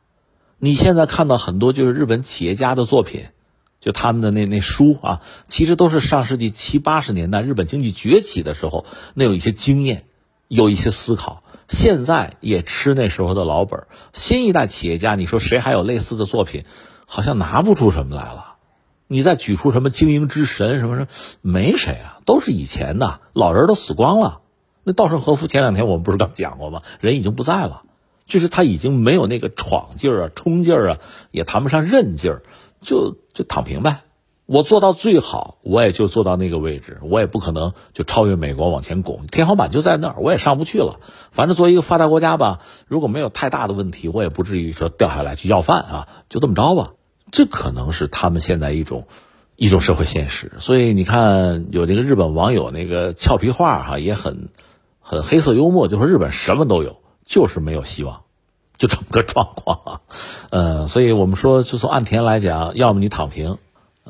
[0.59, 3.27] 你现在看到很多就是日本企业家的作品，
[3.79, 10.03] 就他们的那那书啊，其实都是上世纪七八十年代日本经济崛起的时候那有一些经验，
[10.49, 11.42] 有一些思考。
[11.67, 13.87] 现在也吃那时候的老本。
[14.13, 16.65] 新一代企业家，你说谁还有类似的作品？
[17.05, 18.55] 好像拿不出什么来了。
[19.07, 21.07] 你再举出什么经营之神什么什么，
[21.41, 24.41] 没谁啊，都是以前的老人都死光了。
[24.83, 26.81] 那稻盛和夫前两天我们不是刚讲过吗？
[26.99, 27.83] 人已经不在了。
[28.25, 30.97] 就是他已经没有那个闯劲儿啊、冲劲儿啊，
[31.31, 32.41] 也谈不上韧劲儿，
[32.81, 33.99] 就就躺平呗。
[34.53, 40.99] 我做到最好，我也就做到那个位置，我也不可能就超越美国往前拱，天花板就在那儿，我也上不去了。
[41.31, 46.91] 反正作为一个发达国家吧，如果没有太大的问题，我也不至于说掉下来去要饭啊，就这么着吧。
[47.31, 49.07] 这可能是他们现在一种
[49.55, 50.51] 一种社会现实。
[50.59, 54.49] 所以你看，有那个日本网友那个俏皮话哈，也很
[55.01, 56.97] 很黑色幽默，就说日本什么都有。
[57.25, 58.23] 就是没有希望，
[58.77, 60.01] 就这么个状况啊，
[60.49, 63.57] 呃，所以我们说，就从岸田来讲，要么你躺平，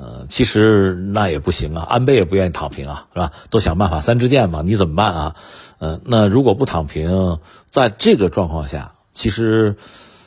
[0.04, 3.32] 呃，其实那也不行啊，安倍也不愿意躺平啊，是吧？
[3.50, 5.36] 都想办法三支箭嘛，你怎么办啊？
[5.80, 7.40] 呃，那如果不躺平，
[7.70, 9.78] 在这个状况下，其实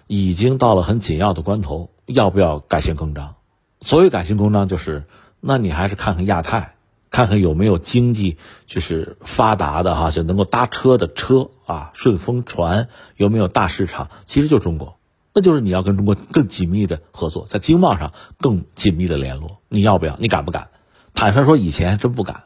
[0.07, 3.35] 已经到了很紧要的关头，要不要改弦更张？
[3.83, 5.05] 所谓改弦更张，就是
[5.41, 6.73] 那你还是看看亚太。
[7.09, 8.37] 看看有没有经济
[8.67, 14.11] 就是发达的哈，就能够搭车的车啊，顺风船有没有大市场？
[14.27, 14.97] 其实就中国，
[15.37, 20.17] 那就是你要跟中国更紧密的合作，在经贸上更紧密的联络，你要不要？
[20.19, 20.71] 你敢不敢？
[21.13, 22.45] 坦率说，以前真不敢。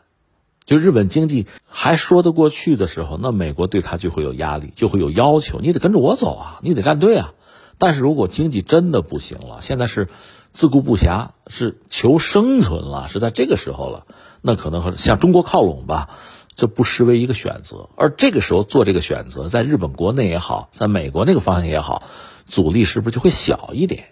[0.66, 7.32] 就日本经济还说得过去的时候，那美国对他就会有压力，就会有要求，你得跟着我走啊，你得站队啊。
[7.78, 10.08] 但是如果经济真的不行了，现在是
[10.50, 14.04] 自顾不暇，是求生存了，是在这个时候了。
[14.42, 16.08] 那可能向中国靠拢吧，
[16.56, 17.88] 这不失为一个选择。
[17.94, 22.02] 而这个时候做这个选择，在日本国内也好，在美国那个方向也好，
[22.50, 24.06] 阻力是不是就会小一点？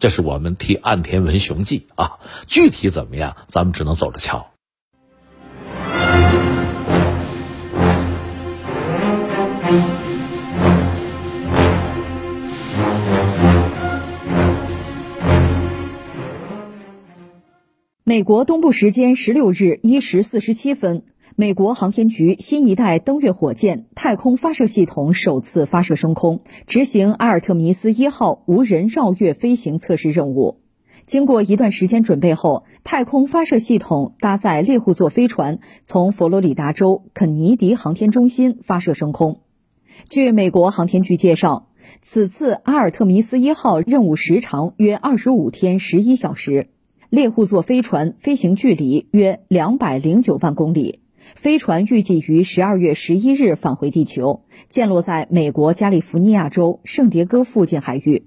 [0.00, 2.18] 这是我们替岸田文雄计啊。
[2.46, 4.46] 具体怎么样，咱们只能走着瞧。
[18.02, 21.04] 美国东部时间十六日一时四十七分，
[21.36, 30.60] 美国航天局新一代登月火箭太空发射系统首次发射升空，执行阿尔特弥斯一号无人绕月飞行测试任务。
[31.06, 39.40] 经过一段时间准备后，太空发射系统搭载猎户座飞船从佛罗里达州肯尼迪航天中心发射升空。
[40.08, 41.66] 据美国航天局介绍，
[42.00, 46.68] 此次阿尔特弥斯一号任务时长约二十五天十一小时。
[47.10, 51.00] 猎户座飞船飞行距离约两百零九万公里，
[51.34, 58.26] 飞船预计于十二月十一日返回地球，降落在美国加利福尼亚州圣迭戈附近海域。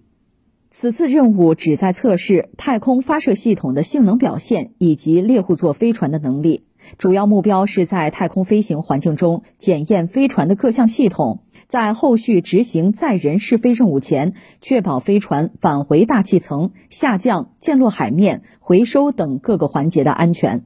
[0.69, 6.65] 此次任务旨在测试太空发射系统的性能表现以及猎户座飞船的能力，
[6.97, 11.43] 主要目标是在太空飞行环境中检验飞船的各项系统。
[11.67, 20.65] 在后续执行载人试飞任务前，确保飞船返回大气层、下降、降落海面、回收等各个环节的安全。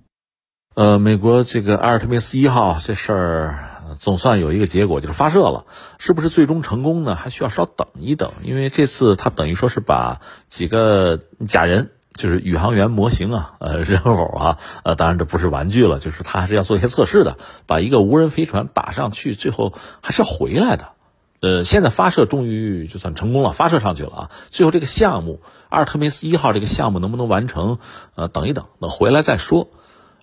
[0.74, 5.66] 呃，美国这个阿尔特弥斯一号这事儿总算有一个结果，就是发射了。
[6.00, 7.16] 是不是最终成功呢？
[7.16, 20.94] 还需要稍等一等，因为这次它等于说是把几个假人，就是宇航员模型啊，呃，人偶啊，呃，当然这不是玩具了，就是它还是要做一些测试的，把一个无人飞船打上去，最后还是要回来的。
[21.42, 24.32] 呃，现在发射终于就算成功了，发射上去了啊。
[24.52, 27.80] 最后这个项目阿尔特弥斯一号这个项目能不能完成？
[28.16, 29.68] 呃，等一等，等回来再说。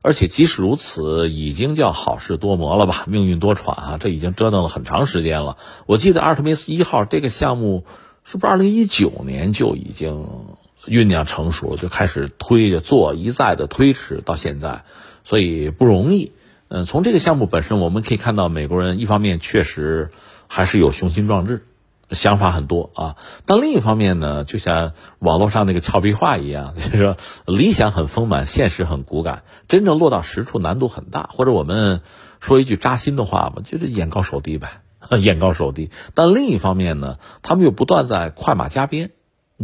[0.00, 3.04] 而且即使如此，已经叫好事多磨了吧？
[3.08, 3.98] 命运多舛啊！
[3.98, 5.56] 这已经折腾了很长时间了。
[5.87, 7.84] 我记得阿尔特弥斯一号这个项目
[8.24, 10.28] 是不是二零一九年就已经
[10.87, 14.84] 酝酿成熟，就开始推着做，一再的推迟到现在，
[15.24, 16.32] 所以不容易。
[16.68, 20.11] 嗯，从这个项目本身，我们可以看到美国人一方面确实
[20.46, 21.64] 还是有雄心壮志。
[22.11, 27.16] 想法很多啊，但另一方面呢，就像网络上那个俏皮话一样， 就是说
[27.47, 31.29] 理想很丰满，现实很骨感，真正落到实处难度很大。
[31.33, 32.01] 或者我们
[32.40, 34.81] 说一句扎心的话吧，就是眼高手低呗，
[35.21, 35.90] 眼高手低。
[36.14, 39.11] 但另一方面呢，他们又不断在快马加鞭。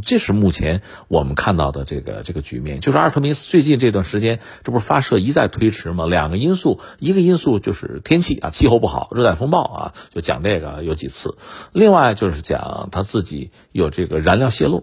[0.03, 6.07] 这是目前我们看到的这个这个局面，就是阿尔特弥斯最近这段时间，这不是发射一再推迟吗？
[6.07, 11.37] 两个因素，一个因素就是天气啊，气候不好，热带风暴啊，就讲这个有几次；
[11.73, 14.83] 另外就是讲他自己有这个燃料泄漏，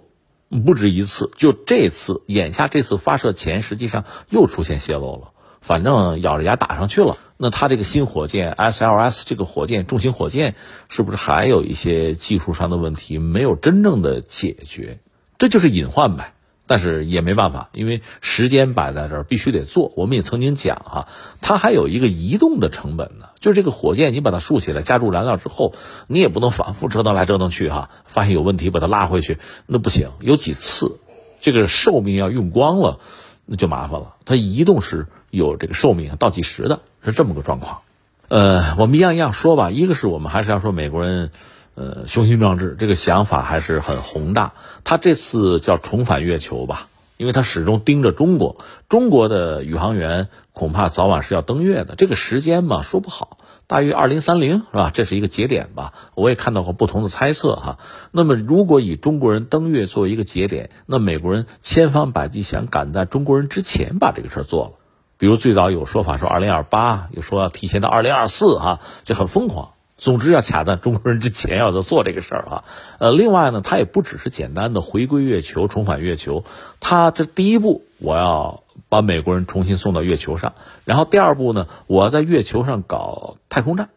[0.66, 1.30] 不止一次。
[1.36, 7.18] 就这次，眼下这次发射前，实际上又出现泄漏了，反正咬着牙打上去了。
[7.38, 10.56] 那他这个新火箭 SLS 这个火箭重型火箭，
[10.90, 15.00] 是不是还有一些技术上的问题没有真正的解决？
[15.38, 16.34] 这就是隐患呗。
[16.68, 19.92] 但是也没办法，因为时间摆在这儿，必须得做。
[19.98, 21.08] 我们也曾经讲啊，
[21.42, 25.74] 它还有一个移动的成本呢，就是这个火箭你把它竖起来，加入燃料之后，
[26.08, 30.12] 你也不能反复折腾来折腾去哈，发现有问题把它拉回去，那不行。
[30.22, 31.00] 有几次，
[31.42, 33.02] 这个寿命要用光了，
[33.46, 34.16] 那就麻烦了。
[34.24, 36.82] 它移动是有这个寿命倒计时的。
[37.04, 37.82] 是这么个状况，
[38.28, 39.72] 呃，我们一样一样说吧。
[39.72, 41.32] 一个是我们还是要说美国人，
[41.74, 44.54] 呃，雄心壮志，这个想法还是很宏大。
[44.84, 51.96] 他这次叫重返月球吧，因为他始终盯着中国，中国的宇航员恐怕早晚是要登月的。
[51.96, 54.92] 这个时间嘛，说不好，大约二零三零是吧？
[54.94, 55.94] 这是一个节点吧？
[56.14, 57.80] 我也看到过不同的猜测哈。
[58.12, 64.74] 那么，如果以中国人登月作为一个节点，那美国人千方百计想赶在中国人之前把这个事儿做了。
[65.22, 69.74] 比如最早有说法说二零二八，有说要提前到二零二四，啊，这很疯狂。
[69.96, 72.64] 总之要卡在中国人之前要做这个事儿啊。
[72.98, 76.44] 呃，另外呢，它也不只是简单的回归月球、重返月球，
[76.80, 80.56] 它这第一步我要把美国人重新送到月球上，
[80.86, 83.90] 然后第二步呢，我要在月球上搞太空站，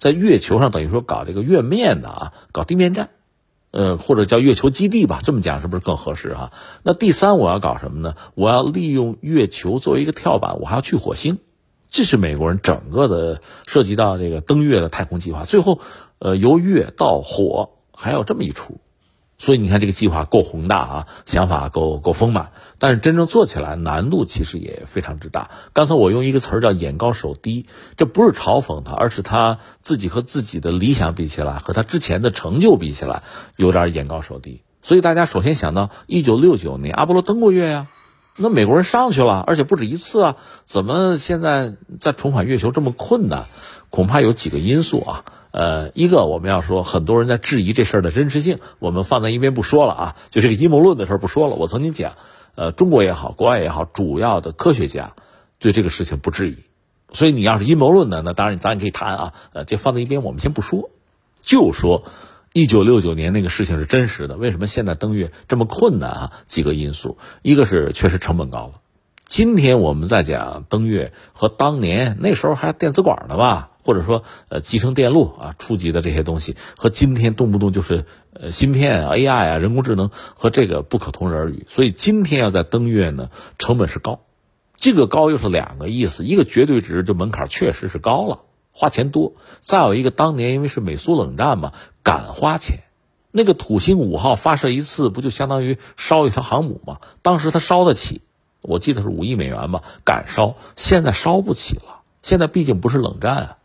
[0.00, 3.10] 在月球上等于说搞这个月面的啊，搞地面站。
[3.72, 6.52] 呃，或者叫月球基地吧，这么讲是不是更合适哈？
[6.82, 8.14] 那第三，我要搞什么呢？
[8.34, 11.38] 我要利用月球作为一个跳板，我还要去火星，
[11.88, 15.44] 这是美国人整个的涉及到这个登月的太空计划。
[15.44, 15.80] 最后，
[16.18, 18.78] 呃，由月到火，还有这么一出。
[19.42, 25.50] 所以你看，这个计划够宏大啊，想法够够丰满，但是真正做起来难度其实也非常之大。
[25.72, 27.66] 刚才我用一个词儿叫“眼高手低”，
[27.98, 33.24] 这不是嘲讽他，而是他自己和自己的理想比起来，和他之前的成就比起来，
[33.56, 34.62] 有点眼高手低。
[34.80, 37.88] 所以大家首先想到，一九六九年阿波罗登过月呀，
[38.36, 43.46] 那美国人上去了，而且不止一次啊，怎么现在在重返月球这么困难？
[43.90, 45.24] 恐怕有几个因素啊。
[45.52, 50.16] 呃，一个我们要说，很多人在质疑这事儿的真实性，我们放在一边不说了啊。
[50.30, 51.54] 就这个阴谋论的事儿不说了。
[51.56, 52.14] 我曾经讲，
[52.54, 55.12] 呃，中国也好，国外也好，主要的科学家
[55.58, 56.56] 对这个事情不质疑。
[57.10, 59.32] 所以你要是阴谋论的，那当然咱也可以谈啊。
[59.52, 60.88] 呃，这放在一边，我们先不说，
[61.42, 62.04] 就说
[62.54, 64.38] 一九六九年那个事情是真实的。
[64.38, 66.32] 为什么现在登月这么困难啊？
[66.46, 68.80] 几个因素，一个是确实成本高了。
[69.26, 73.71] 今天我们在讲登月，和当年那时候还电子管呢吧？
[73.84, 81.66] 或者说，呃，集成电路啊，初级的这些东西和今天动不动就是呃芯片啊、AI 啊、人工智能和这个不可同日而语。
[81.68, 84.20] 所以今天要在登月呢，成本是高，
[84.76, 88.40] 这个高又是两个意思：一个绝对值，这门槛确实是高了，
[88.72, 92.80] 花钱多；再有一个，当年因为是美苏冷战嘛，敢花钱。
[93.34, 96.98] 那个土星五号发射一次，不就相当于烧一条航母吗？
[97.22, 98.20] 当时它烧得起，
[98.60, 100.54] 我记得是五亿美元吧，敢烧。
[100.76, 103.56] 现在烧不起了，现在毕竟不是冷战啊。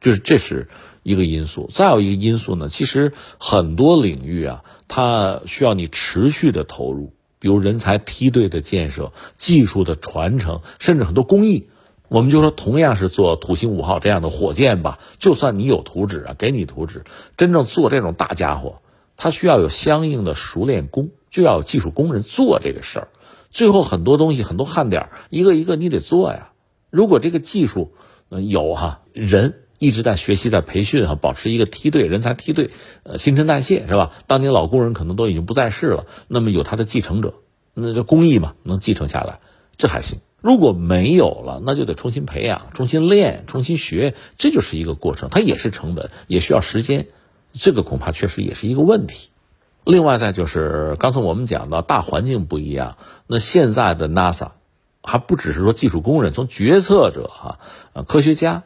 [0.00, 0.68] 就是这是
[1.02, 11.68] 一个因素，再有一个因素呢，其实很多领域啊，它需要你持续的投入，比如人才梯队的建设、技术的传承，甚至很多工艺。
[12.08, 17.04] 我们就说，同样是做土星五号这样的火箭吧，就算你有图纸啊，给你图纸，
[17.36, 18.80] 真正做这种大家伙，
[19.16, 23.08] 它需要有相应的熟练工，就要有技术工人做这个事儿。
[23.50, 26.52] 最后很多东西，很多焊点，一个一个你得做呀。
[26.90, 27.92] 如果这个技术
[28.30, 29.62] 嗯有哈人。
[29.78, 32.70] 一直在学习，在培训哈，保持一个梯队，人才梯队，
[33.04, 34.12] 呃，新陈代谢是吧？
[34.26, 37.34] 当年老工人可能都已经不在世了，那么有他的继承者，
[37.74, 39.40] 那这工艺嘛，能继承下来，
[39.76, 40.18] 这还行。
[40.40, 47.06] 如果没有了，那就得重新培养、重新练、重新学，这就是一个过程，它也是成本，也需要时间。
[47.52, 49.30] 这个恐怕确实也是一个问题。
[49.84, 54.50] 另外再就是刚才我们讲到大环境不一样，那现在的 NASA
[55.02, 57.58] 还不只是说技术工人，从决策者哈，
[57.94, 58.64] 呃，科学家，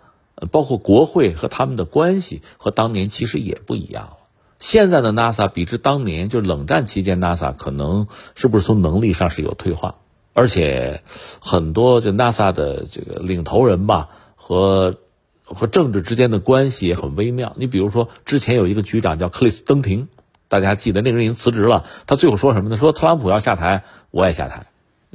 [0.51, 4.16] 包括国会和他们的关系和当年其实也不一样了。
[4.59, 9.97] 现在的 NASA 比之当年就冷战期间 NASA 可能是不是从能力上是有退化，
[10.32, 11.03] 而且
[11.40, 14.97] 很多就 NASA 的这个领头人吧和
[15.45, 17.55] 和政治之间的关系也很微妙。
[17.57, 20.09] 你比如说之前有一个局长叫克里斯登廷。
[20.49, 22.76] 大家记得那个人已经辞职了，他最后说什么呢？
[22.76, 24.66] 说特朗普要下台，我也下台，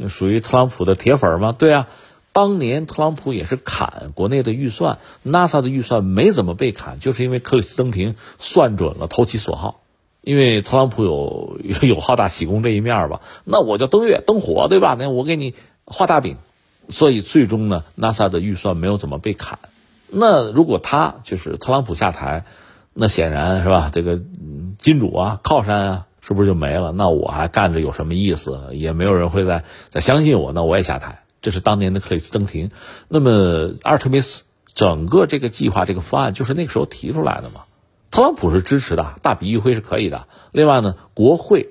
[0.09, 1.51] 属于特朗普的铁粉吗？
[1.55, 1.87] 对啊，
[2.37, 9.79] 当年特朗普也是砍国内的预算，NASA 的预算没怎么被砍，就是因为克里斯登廷算准了投其所好，
[10.21, 14.95] 因为特朗普有有好大喜功这一面吧，那我就登月登火，对吧？
[14.99, 16.37] 那我给你画大饼，
[16.89, 19.57] 所以最终呢，NASA 的预算没有怎么被砍。
[20.07, 22.45] 那如果他就是特朗普下台，
[22.93, 23.89] 那显然是吧？
[23.91, 24.21] 这个。
[24.77, 26.91] 金主啊，靠山啊，是不是就没了？
[26.91, 28.69] 那我还干着有什么意思？
[28.73, 31.23] 也没有人会再再相信我，那我也下台。
[31.47, 32.71] 这是当年的克里斯登廷。
[33.07, 34.43] 那么阿尔特弥斯
[34.73, 37.61] 整个这个计划、这个方案就是那个时候提出来的嘛？
[38.11, 40.27] 特朗普是支持的，大笔一挥是可以的。
[40.51, 41.69] 另外呢，国会，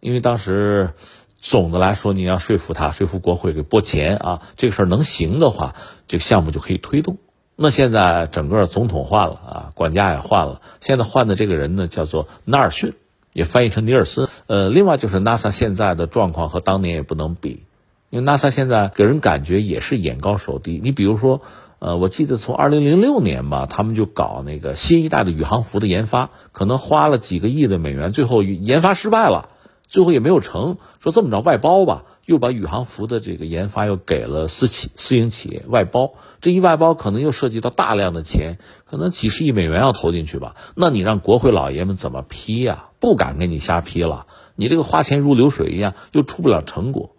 [0.00, 0.94] 因为当时
[1.36, 5.74] 总的来说你要说服他，说服国会给拨钱啊，这个事儿能行的话，
[6.06, 7.18] 这个项目就可以推动。
[7.54, 10.62] 那现在整个总统换了啊，管家也换了。
[10.80, 12.94] 现在换的这个人呢，叫做纳尔逊，
[13.34, 14.30] 也翻译成尼尔斯。
[14.46, 17.64] 呃，另外就是 NASA 现在的状况和当年也不能比，
[18.10, 20.80] 因为 NASA 现在给人感觉也是眼高手低。
[20.82, 21.42] 你比如说，
[21.78, 29.50] 呃，我记得从二零零六年吧，他们就搞那个新一代的宇航服的研发，可能花了几个亿的美元，最后研发失败了，
[29.86, 30.78] 最后也没有成。
[31.00, 32.04] 说这么着外包吧。
[32.28, 40.54] 又把宇航服的这个研发又给了私企私营企业外包，这一外包可能又涉及到大量的钱，可能几十亿美元要投进去吧？
[40.74, 42.90] 那你让国会老爷们怎么批呀？
[43.00, 47.16] 不敢给你瞎批了，你这个花钱如流水一样，又出不了成果。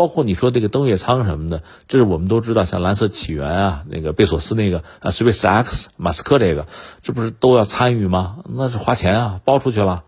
[0.00, 6.68] 包括你说这个登月舱什么的，这是我们都知道，像蓝色起源啊，那个贝索斯那个啊，Space X，马斯克这个，
[7.02, 8.38] 这不是都要参与吗？
[8.48, 10.04] 那是花钱啊，包出去了，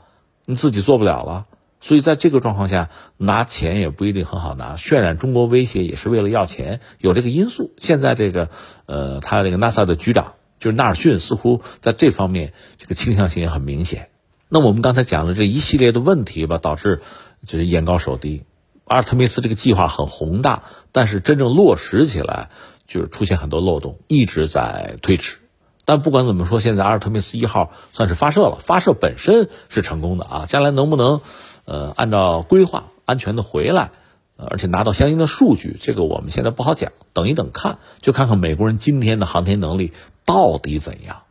[0.47, 1.45] 你自己做不了了。
[1.83, 2.89] 所以在这个状况下，
[3.19, 7.75] 拿钱也不一定很好拿，渲染中国威胁也是为了要钱，有这个因素。
[7.77, 8.49] 现在这个，
[8.87, 14.09] 呃，他这个 NASA 的局长就是纳尔逊，似乎在这方面这个倾向性也很明显。
[14.49, 17.03] 那我们刚才讲的这一系列的问题吧，导致
[17.47, 18.45] 就是眼高手低。
[18.85, 22.51] 阿尔特弥斯这个计划很宏大，但是真正落实起来
[22.87, 25.39] 就是出现很多漏洞，一直在推迟。
[25.85, 31.21] 但不管怎么说，现在阿尔特弥斯一号算是发射了，发射本身是成功的啊，将来能不能？
[31.65, 33.91] 呃，按照规划安全的回来，
[34.37, 39.93] 而且拿到相应的数据，这个我们现在不好讲，等一等看，就看看美国人今天的航天能力
[40.25, 41.22] 到底怎样。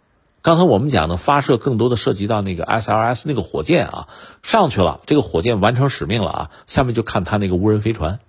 [0.43, 4.07] 刚才我们讲的发射更多的涉及到那个 SLS 那个火箭啊，
[4.41, 8.19] 上去了，这个火箭完成使命了啊，下面就看他那个无人飞船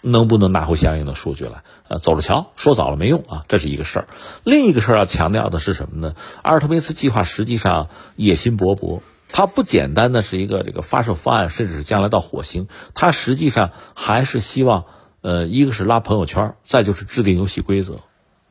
[0.00, 1.64] 能不能拿回相应的数据来。
[1.88, 4.08] 呃，走着瞧，说早了没用啊，这是一个事儿。
[4.44, 6.14] 另一个事儿要强调的是什么呢？
[6.42, 9.00] 阿尔特弥斯计划实际上野心勃勃。
[9.28, 14.84] 它不简单的是一个这个发射方案，甚至是将来到火星，它实际上还是希望，
[15.20, 17.98] 呃，一个是拉朋友圈，再就是制定游戏规则，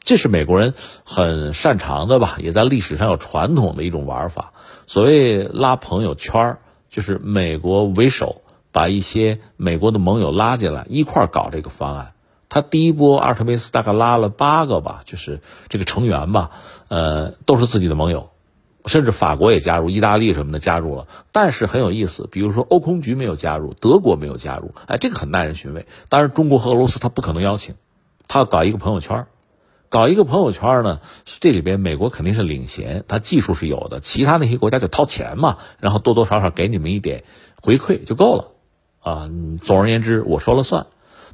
[0.06, 4.54] 这是美国人很擅长的吧，也在历史上有传统的一种玩法。
[4.86, 6.58] 所谓拉朋友圈，
[6.90, 12.14] 就是美国为首，把一些美国的盟友拉进来一块搞这个方案。
[12.48, 16.52] 他第一波阿尔特弥斯大概拉了八个吧，就是这个成员吧，
[16.88, 18.30] 呃，都是自己的盟友。
[18.86, 25.88] 甚至法国也加入，意大利什么的加入了，但是很有意思，比如说欧空局没有加入，德国没有加入，哎，这个很耐人寻味。
[26.08, 27.74] 当然，中国和俄罗斯他不可能邀请，
[28.28, 29.26] 他要搞一个朋友圈，
[29.96, 37.24] 搞一个朋友圈呢，这里边美国肯定是领衔，他技术是有的，其他那些国家就掏钱嘛，然后多多少少给你们一点
[37.62, 38.48] 回馈就够了，
[39.00, 39.30] 啊，
[39.62, 40.88] 总而言之我说了算。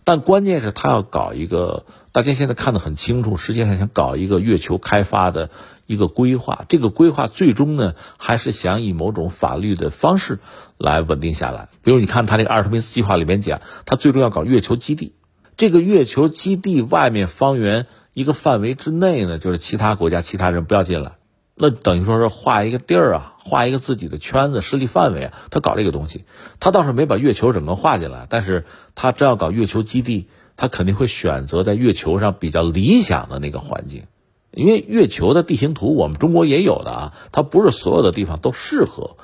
[0.03, 5.49] 但关键是他要搞一个，大家现在看得很清楚，实际上想搞一个月球开发的
[5.88, 6.66] 一个规划。
[6.70, 10.38] 这个规划最终呢，还是想以某种法律的方式
[10.78, 11.70] 来稳定下来。
[11.84, 15.16] 比如你看他这个阿尔特弥斯计划里面讲，他最终要搞月球基地。
[15.57, 21.14] 这个月球基地外面方圆一个范围之内呢，就是其他国家、其他人不要进来。
[21.55, 25.34] 那等于说是画一个地儿啊，画一个自己的圈子、势力范围啊。
[25.51, 26.26] 他搞这个东西，
[26.59, 34.05] 他倒是没把月球整个画进来，但是他真要搞月球基地，他肯定会选择在月球上比较理想的那个环境，
[34.51, 39.18] 因为月球的地形图我们中国也有的啊，它不是所有的地方都适合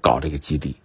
[0.00, 0.76] 搞这个基地。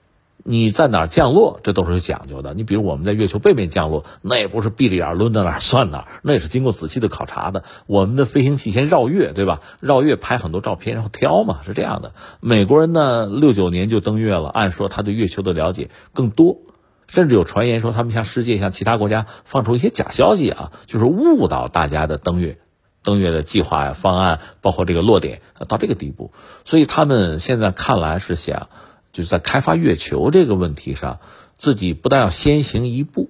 [0.49, 2.53] 你在哪降落，这都是有讲究的。
[2.53, 7.65] 你比如我们在月球背面降落，那也不是闭着眼抡到哪儿算哪儿，那也是经过仔细的考察的。
[7.85, 9.59] 我们的飞行器先绕月，对吧？
[9.81, 12.13] 绕月拍很多照片，然后挑嘛，是这样的。
[12.39, 16.59] 美国人呢，六九年就登月了，按说他对月球的了解更多，
[17.07, 22.57] 甚至有传言说他们向世界、向其他国家放出一些假消息啊，就是误导大家的登月。
[23.03, 26.33] 登月的计划呀、方案，包括这个落点，到这个地步，
[26.65, 28.67] 所以他们现在看来是想，
[29.11, 31.19] 就是在开发月球这个问题上，
[31.55, 33.29] 自己不但要先行一步，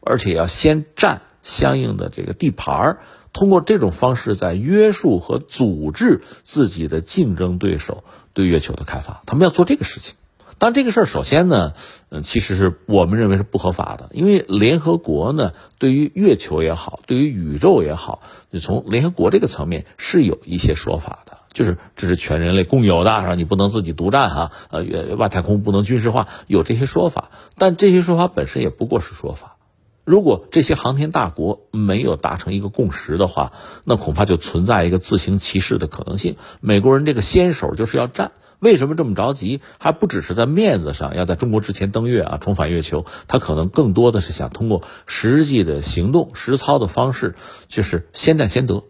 [0.00, 2.98] 而且要先占相应的这个地盘儿，
[3.32, 10.14] 通过这种方式在约束和组织自己的竞争对手对月球的开发，他们要做这个事情。
[10.60, 11.74] 但这个事儿，首先呢，
[12.08, 29.56] 嗯，其实是我们认为是不合法的，因为联合国呢，对于月球也好，对于宇宙也好，你从联合国这个层面是有一些说法的，就是这是全人类共有的，然后你不能自己独占哈，呃，外太空不能军事化，有这些说法，但这些说法本身也不过是说法。
[30.04, 33.50] 如果这些航天大国没有达成一个共识的话，
[33.82, 36.36] 那恐怕就存在一个自行其事的可能性。
[36.60, 38.30] 美国人这个先手就是要占。
[38.60, 39.60] 为什么这么着急？
[39.78, 43.04] 还不只是在面子上，要在中国之前登月啊，重返月球。
[43.26, 47.34] 他可能更多的是想通过实际的行动、实操的方式，
[47.66, 48.84] 就是先占先得。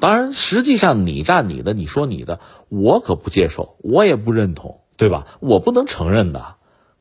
[0.00, 5.26] 当然，实际上你占你的，你说你的，我可不接受，我也不认同，对吧？
[5.40, 6.56] 我不能承认的。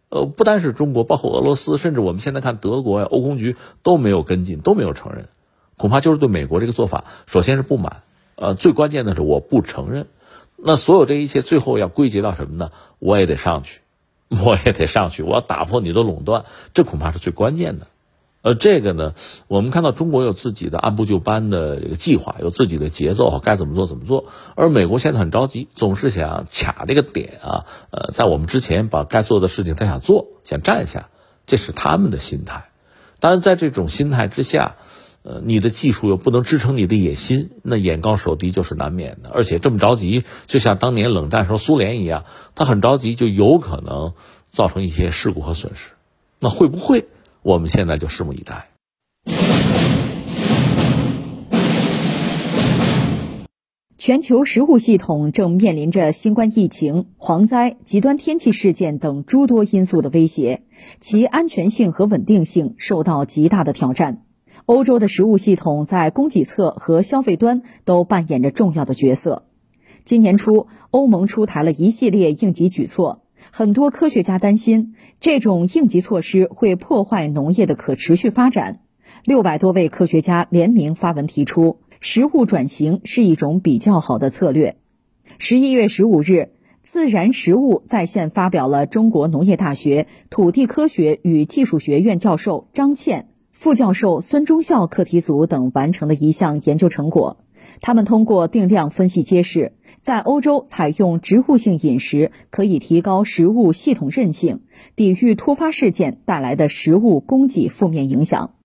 [0.10, 5.28] 呃，不单是中国，包括俄罗斯，甚至我们现在看德国呀、欧空局都没有跟进，都没有承认。
[5.76, 8.04] 恐怕就是对美国这个做法，首先是不满。
[8.36, 10.06] 呃，最关键的是我不承认。
[10.56, 12.72] 那所有这一切最后要归结到什么呢？
[13.00, 13.82] 我也得上去，
[14.30, 17.88] 我也得上去，我要打破你的垄断，这恐怕是最关键的。
[18.44, 19.16] 呃，这个呢，
[19.48, 24.26] 我们看到中国有自己的按部就班的这个计划，有自己的节奏，该怎么做怎么做。
[24.56, 31.10] 而美国现在很着急，总是想卡这个点啊，呃，在我们之前把该做的事情他想做，想占下，
[31.48, 32.66] 这是他们的心态。
[33.20, 34.76] 当然，在这种心态之下。
[35.26, 39.30] 呃，你的技术又不能支撑你的野心，那眼高手低就是难免的。
[39.30, 42.26] 而且这么着急，就像当年冷战时候苏联一样，
[42.56, 44.16] 他很着急，就有可能
[44.50, 45.92] 造成一些事故和损失。
[46.40, 47.06] 那会不会？
[47.44, 48.70] 我们现在就拭目以待。
[53.98, 60.64] 全球食物系统正面临着新冠疫情、蝗灾、极端天气事件等诸多因素的威胁，
[61.00, 64.26] 其安全性和稳定性受到极大的挑战。
[64.66, 69.46] 欧洲的食物系统在供给侧和消费端都扮演着重要的角色。
[70.04, 73.23] 今年初，欧盟出台了一系列应急举措，
[73.56, 78.80] 很多科学家担心这种应急措施会破坏农业的可持续发展。
[79.26, 84.78] 六百多位科学家联名发文提出，食物转型是一种比较好的策略。
[85.38, 86.26] 十一月十五日，
[86.82, 93.28] 《自然食物》在线发表了中国农业大学土地科学与技术学院教授张倩。
[93.52, 97.38] 副教授孙忠孝课题组等完成的一项研究成果，
[97.82, 99.74] 他们通过定量分析揭示，
[100.04, 104.60] 在欧洲采用植物性饮食可以提高食物系统韧性，
[104.98, 108.56] 抵御突发事件带来的食物供给负面影响。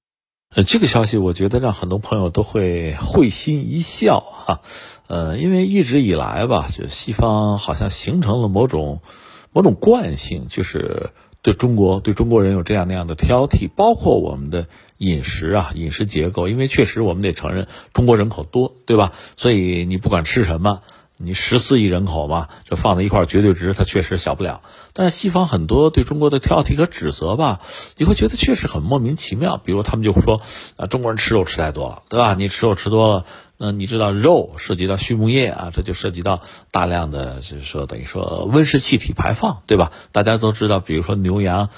[0.53, 4.63] 呃，这个消息我觉得让很多朋友都会会心一笑哈，
[5.07, 9.01] 呃，因为一直以来吧，就西方好像形成了某种
[9.53, 11.11] 某种惯性，就是。
[11.41, 14.67] 对中国，对中国人有这样那样的挑剔，包括我们的
[14.97, 19.13] 饮食啊，饮食结构，因为确实我们得承认中国人口多，对吧？
[19.37, 20.83] 所以你不管吃什么，
[21.21, 24.63] 你十四亿人口嘛，就放在一块绝对值，它确实小不了。
[24.93, 27.61] 但是西方很多对中国的挑剔和指责吧，
[27.97, 29.57] 你会觉得确实很莫名其妙。
[29.57, 30.41] 比如他们就说
[30.77, 32.35] 啊，中国人吃肉吃太多了，对吧？
[32.35, 33.27] 你吃肉吃多了。
[33.61, 39.91] 那你知道肉涉及到畜牧业啊，这就涉及到大量的，就是说等于说温室气体排放，对吧？
[40.13, 41.69] 大家都知道，比如说牛羊，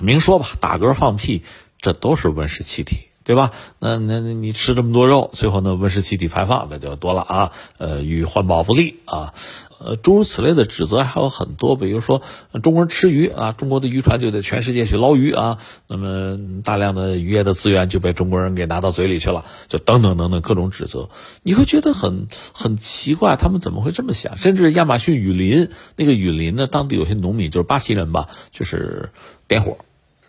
[0.00, 1.44] 明说吧，打嗝放屁，
[1.78, 3.52] 这都是温室气体，对吧？
[3.78, 9.34] 那那那你吃这么多肉，最后呢温室气体排放那就多了啊，呃，与环保不利啊。
[9.82, 12.20] 呃，诸如此类的指责还有很多，比如说
[12.62, 15.56] 中国人吃鱼啊，中国的渔船就得全世界去捞鱼啊，
[15.86, 21.08] 那么大量的渔业的资源就被中国人给拿到嘴里去了，就等等等等各种指责，
[21.42, 24.36] 你会觉得很很奇怪，他们怎么会这么想？
[24.36, 29.12] 甚至亚马逊雨林那个雨林呢，当地有些农民就是巴西人吧，就是
[29.48, 29.78] 点火。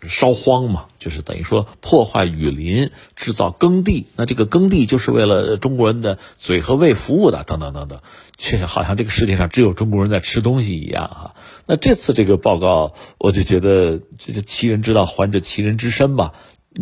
[0.08, 4.06] 烧荒嘛，就是等于说破坏雨林，制造耕地。
[4.16, 8.00] 那这个耕地就是为了中国人的嘴和胃服务的，等等等等。
[8.36, 11.34] 确实，好像这个世界上只有中国人在吃东西一样哈。
[11.66, 16.34] 那这次这个报告，我就觉得这是其人之道还治其人之身吧。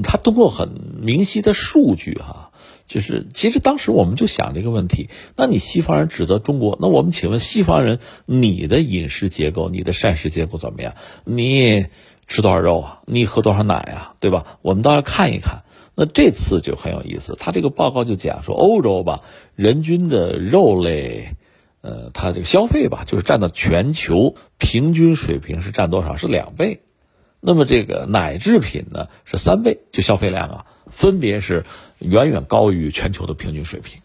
[0.02, 2.52] 他通过很明晰的数据哈，
[2.86, 10.94] 就是其实当时我们就想这个问题，那你西方人指责中国，那我们请问西方人，你的饮食结构、你的膳食结构怎么样？
[11.24, 11.86] 你
[12.31, 13.01] 吃多少肉啊？
[13.07, 14.14] 你喝多少奶啊？
[14.20, 14.57] 对吧？
[14.62, 15.64] 我们倒要看一看。
[15.97, 19.22] 那这次就很有意思，他这个报告就讲说，欧洲吧，
[19.57, 21.35] 人均的肉类，
[21.81, 26.16] 呃，它这个消费吧，就是占到全球平均水平是占多少？
[26.16, 26.83] 是两倍。
[27.41, 31.64] 那么这个奶制品呢是三倍，就消费量啊，分别是
[31.99, 34.01] 远远高于全球的平均水平。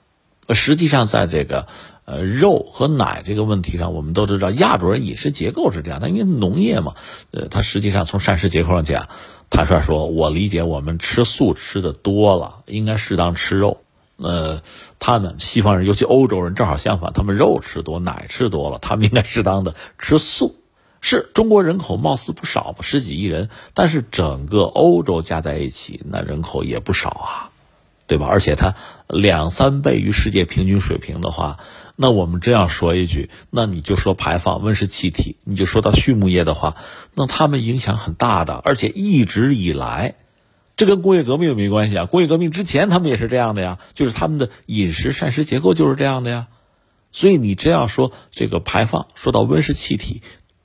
[0.50, 1.68] 实际上，在这个
[2.06, 6.94] 呃肉和奶这个问题上，我们都知道亚洲人饮食结构是这样的，因为农业嘛，
[7.32, 9.10] 呃，它实际上从膳食结构上讲，
[9.50, 13.82] 坦率说，我理解我们吃素吃的多了，应该适当吃肉。
[14.18, 14.62] 呃，
[14.98, 20.56] 他们西方人，尤其欧洲人正好相反，他们肉吃多，奶吃多了，他们应该适当的吃素。
[21.02, 27.52] 是中国人口貌似不少吧，十几亿人，但是整个欧洲加在一起，那人口也不少啊，
[28.08, 28.28] 对吧？
[28.28, 28.76] 而且它
[29.08, 31.58] 两三倍于世界平均水平的话，
[31.96, 36.76] 那我们这样说一句，那你就说排放温室气体，你就说到畜牧业的话，
[37.14, 40.16] 那他们影响很大的，而且一直以来，
[40.76, 46.48] 这跟工业革命没关系啊，工业革命之前他们也是这样的呀，就是他们的饮食膳食结构就是这样的呀，
[47.12, 50.22] 所以你这样说这个排放，说到温室气体。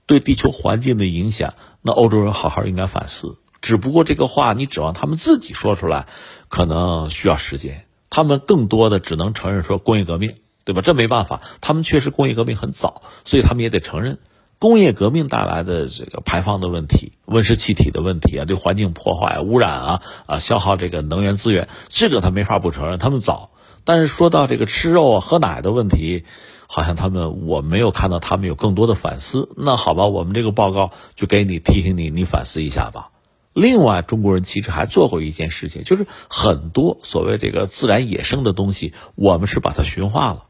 [0.06, 3.38] 对地球环境的影响，那欧洲人好好应该反思。
[3.60, 6.08] 只不过这个话你指望他们自己说出来，
[6.50, 7.86] 可能需要时间。
[8.10, 10.34] 他们更多的只能承认说工业革命，
[10.64, 10.82] 对吧？
[10.82, 14.18] 这没办法，他们确实工业革命很早，所以他们也得承认
[14.58, 22.98] 工业革命带来的这个排放的问题、温室气体的问题啊，对环境破坏、污染啊啊，消耗这个能源资源，这个他没法不承认。
[22.98, 23.52] 他们早，
[23.84, 26.24] 但是说到这个吃肉啊、喝奶的问题。
[26.72, 29.48] 好像他们我没有看到他们有更多的反思。
[29.56, 33.10] 那好吧，我们这个报告就给你提醒你，你反思一下吧。
[33.52, 40.44] 另外，中国人其实还做过一件事情，就是很多所谓这个自然野生的东西，我们是把它驯化了，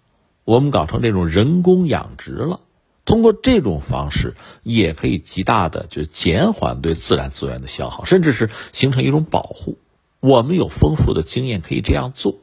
[0.45, 2.61] 我们搞成这种人工养殖了。
[3.07, 9.79] 通过这种方式，也可以极大的就减缓对自然资源的消耗，甚至是形成一种保护。
[10.21, 12.37] 我们有丰富的经验可以这样做。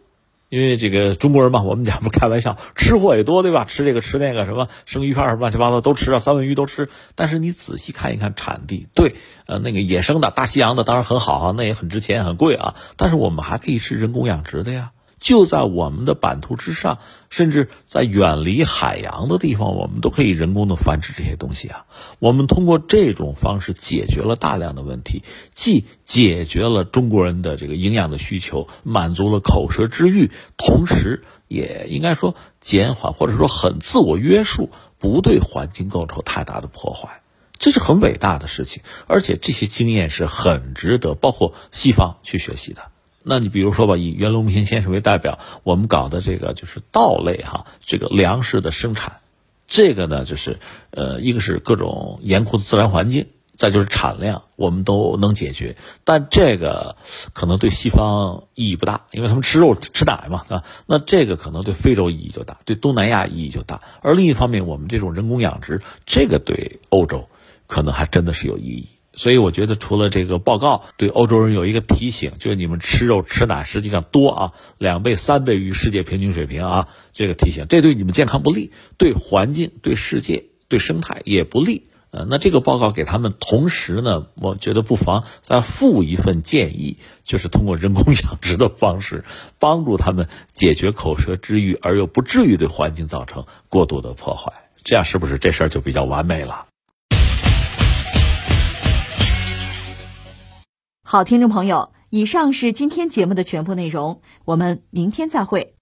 [0.50, 3.66] 因为这个中国人嘛，我们讲不开玩笑，吃货也多，对吧？
[3.66, 6.90] 吃这个吃那个，什么生鱼片什么乱七八糟都吃啊，三文鱼都吃。
[7.16, 12.76] 但是你仔细看一看产地，对，呃，那个野生的大西洋的当然很好啊，那也很值钱很贵啊。
[12.96, 14.92] 但是我们还可以吃人工养殖的呀。
[15.20, 17.00] 就在我们的版图之上，
[17.30, 21.86] 甚至在远离海洋的地方，我们都可以人工的繁殖这些东西啊。
[22.20, 37.22] 我们通过这种方式解决了大量的问题，既解决了中国人的这个营养的需求，满足了口舌之欲，同时也应该说减缓或者说很自我约束，不对环境构成太大的破坏，
[37.58, 38.84] 这是很伟大的事情。
[39.08, 42.92] 而且这些经验是很值得包括西方去学习的。
[43.30, 49.20] 那你比如说吧，以袁隆平先生为代表，我们搞的这个就是稻类哈，这个粮食的生产，
[49.68, 50.60] 这个呢就是，
[50.92, 55.76] 呃，一个是各种严酷的自然环境，再就是产量，我们都能解决。
[56.06, 56.96] 但这个
[57.34, 63.82] 可能对西方意义不大，因为他们吃肉吃奶嘛，啊，那这个可能对非洲意义就大，对东南亚意义就大。
[64.02, 67.28] 而另一方面，我们这种人工养殖，这个对欧洲
[67.68, 68.88] 可能还真的是有意义。
[69.18, 81.88] 所以我觉得，除了这个报告对欧洲人有一个提醒，就是你们吃肉吃奶实际上多啊，两倍三倍于世界平均水平啊，这个提醒，这对你们健康不利，对环境、对世界、对生态也不利。
[82.12, 89.26] 呃，那这个报告给他们，同时呢，我觉得不妨再附一份建议，就是通过人工养殖的方式，
[89.60, 94.54] 帮助他们解决口舌之欲，而又不至于对环境造成过度的破坏。
[94.84, 96.68] 这样是不是这事儿就比较完美了？
[101.10, 105.74] 好，听众朋友，以上是今天节目的全部内容，我们明天再会。